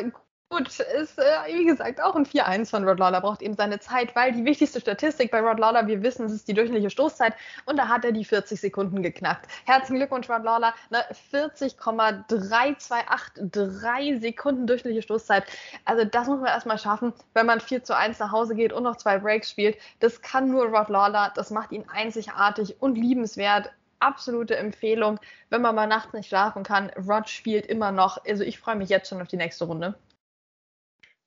Gut, 0.48 0.78
ist 0.78 1.18
äh, 1.18 1.22
wie 1.48 1.64
gesagt 1.64 2.00
auch 2.00 2.14
ein 2.14 2.24
4-1 2.24 2.70
von 2.70 2.88
Rod 2.88 3.00
Lawler, 3.00 3.20
braucht 3.20 3.42
eben 3.42 3.56
seine 3.56 3.80
Zeit, 3.80 4.14
weil 4.14 4.30
die 4.30 4.44
wichtigste 4.44 4.80
Statistik 4.80 5.32
bei 5.32 5.40
Rod 5.40 5.58
Lawler, 5.58 5.88
wir 5.88 6.04
wissen, 6.04 6.26
es 6.26 6.32
ist 6.32 6.46
die 6.46 6.54
durchschnittliche 6.54 6.88
Stoßzeit 6.88 7.34
und 7.64 7.76
da 7.76 7.88
hat 7.88 8.04
er 8.04 8.12
die 8.12 8.24
40 8.24 8.60
Sekunden 8.60 9.02
geknackt. 9.02 9.50
Herzlichen 9.64 9.96
Glückwunsch, 9.96 10.30
Rod 10.30 10.44
Lawler, 10.44 10.72
ne, 10.90 11.02
40,3283 11.32 14.20
Sekunden 14.20 14.68
durchschnittliche 14.68 15.02
Stoßzeit. 15.02 15.46
Also 15.84 16.04
das 16.04 16.28
muss 16.28 16.38
man 16.38 16.50
erstmal 16.50 16.78
schaffen, 16.78 17.12
wenn 17.34 17.46
man 17.46 17.60
4 17.60 17.82
zu 17.82 17.96
1 17.96 18.20
nach 18.20 18.30
Hause 18.30 18.54
geht 18.54 18.72
und 18.72 18.84
noch 18.84 18.98
zwei 18.98 19.18
Breaks 19.18 19.50
spielt. 19.50 19.76
Das 19.98 20.22
kann 20.22 20.48
nur 20.48 20.66
Rod 20.66 20.90
Lawler, 20.90 21.32
das 21.34 21.50
macht 21.50 21.72
ihn 21.72 21.86
einzigartig 21.92 22.80
und 22.80 22.94
liebenswert 22.94 23.72
absolute 23.98 24.56
Empfehlung, 24.56 25.18
wenn 25.50 25.62
man 25.62 25.74
mal 25.74 25.88
nachts 25.88 26.12
nicht 26.12 26.28
schlafen 26.28 26.62
kann. 26.62 26.90
Rod 26.90 27.28
spielt 27.28 27.66
immer 27.66 27.90
noch. 27.90 28.24
Also 28.24 28.44
ich 28.44 28.60
freue 28.60 28.76
mich 28.76 28.90
jetzt 28.90 29.08
schon 29.08 29.20
auf 29.20 29.26
die 29.28 29.36
nächste 29.36 29.64
Runde. 29.64 29.96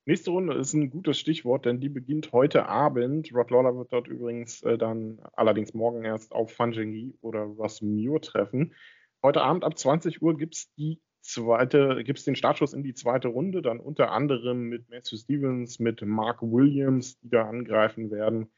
Nächste 0.10 0.32
Runde 0.32 0.56
ist 0.56 0.74
ein 0.74 0.90
gutes 0.90 1.20
Stichwort, 1.20 1.68
denn 1.68 1.80
die 1.80 1.88
beginnt 1.88 2.32
heute 2.32 2.66
Abend. 2.66 3.32
Rod 3.32 3.52
Lawler 3.52 3.78
wird 3.78 3.94
dort 3.94 4.08
übrigens 4.08 4.64
äh, 4.64 4.76
dann 4.76 5.20
allerdings 5.34 5.76
morgen 5.76 6.04
erst 6.04 6.32
auf 6.32 6.52
Fanjengi 6.52 7.14
oder 7.22 7.42
Ross 7.42 7.84
Muir 7.84 8.20
treffen. 8.20 8.74
Heute 9.22 9.44
Abend 9.44 9.64
ab 9.64 9.78
20 9.78 10.24
Uhr 10.24 10.36
gibt 10.36 10.56
es 10.56 10.74
die 10.74 11.00
zweite, 11.22 12.04
gibt 12.04 12.26
den 12.26 12.36
Startschuss 12.36 12.74
in 12.74 12.82
die 12.82 12.96
zweite 12.96 13.28
Runde, 13.28 13.62
dann 13.62 13.80
unter 13.80 14.12
anderem 14.12 14.64
mit 14.64 14.90
Matthew 14.90 15.18
Stevens, 15.18 15.78
mit 15.78 16.02
Mark 16.02 16.42
Williams, 16.42 17.20
die 17.20 17.30
da 17.30 17.48
angreifen 17.48 18.10
werden, 18.10 18.50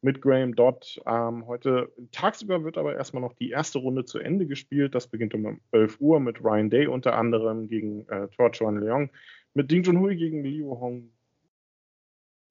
mit 0.00 0.20
Graham 0.20 0.56
Dodd. 0.56 1.00
Ähm, 1.06 1.46
heute 1.46 1.92
tagsüber 2.10 2.64
wird 2.64 2.78
aber 2.78 2.96
erstmal 2.96 3.22
noch 3.22 3.34
die 3.34 3.50
erste 3.50 3.78
Runde 3.78 4.06
zu 4.06 4.18
Ende 4.18 4.48
gespielt. 4.48 4.96
Das 4.96 5.06
beginnt 5.06 5.34
um 5.34 5.60
11 5.70 6.00
Uhr 6.00 6.18
mit 6.18 6.42
Ryan 6.42 6.68
Day 6.68 6.88
unter 6.88 7.14
anderem 7.14 7.68
gegen 7.68 8.08
äh, 8.08 8.26
Tor 8.26 8.50
Chuan 8.50 8.80
Leong. 8.80 9.10
Mit 9.56 9.70
Ding 9.70 9.82
Junhui 9.84 10.16
gegen 10.16 10.44
Liu 10.44 10.78
Hong. 10.78 11.10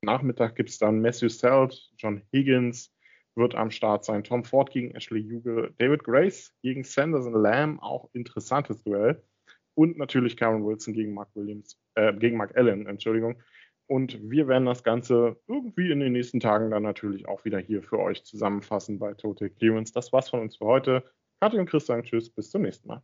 Nachmittag 0.02 0.56
gibt 0.56 0.72
es 0.72 0.80
dann 0.80 1.02
Matthew 1.02 1.30
Selt, 1.30 1.91
John 1.98 2.24
Higgins 2.34 2.91
wird 3.36 3.54
am 3.54 3.70
Start 3.70 4.04
sein, 4.04 4.24
Tom 4.24 4.44
Ford 4.44 4.72
gegen 4.72 4.96
Ashley 4.96 5.22
Huge, 5.22 5.72
David 5.78 6.04
Grace 6.04 6.52
gegen 6.63 6.84
Sanderson 6.84 7.39
Lamb, 7.39 7.80
auch 7.84 8.10
interessantes 8.13 8.82
Duell. 8.82 9.22
Und 9.76 10.00
natürlich 10.00 10.36
Karen 10.36 10.65
Wilson 10.65 10.96
gegen 10.96 11.13
Mark 11.13 11.30
Williams, 11.36 11.80
äh, 11.94 12.12
gegen 12.12 12.38
Mark 12.38 12.58
Allen, 12.58 12.88
Entschuldigung. 12.88 13.39
Und 13.86 14.20
wir 14.28 14.48
werden 14.48 14.65
das 14.65 14.84
Ganze 14.84 15.39
irgendwie 15.48 15.91
in 15.91 16.00
den 16.00 16.13
nächsten 16.13 16.39
Tagen 16.39 16.72
dann 16.72 16.82
natürlich 16.82 17.28
auch 17.28 17.46
wieder 17.46 17.60
hier 17.60 17.84
für 17.84 18.00
euch 18.00 18.24
zusammenfassen 18.24 18.98
bei 18.98 19.13
Total 19.13 19.52
Clearance. 19.52 19.94
Das 19.94 20.12
war's 20.12 20.30
von 20.30 20.39
uns 20.39 20.58
für 20.58 20.65
heute. 20.65 21.04
Kathi 21.39 21.60
und 21.60 21.70
Chris 21.70 21.86
sagen 21.86 22.02
Tschüss, 22.02 22.32
bis 22.32 22.50
zum 22.50 22.63
nächsten 22.63 22.88
Mal. 22.88 23.04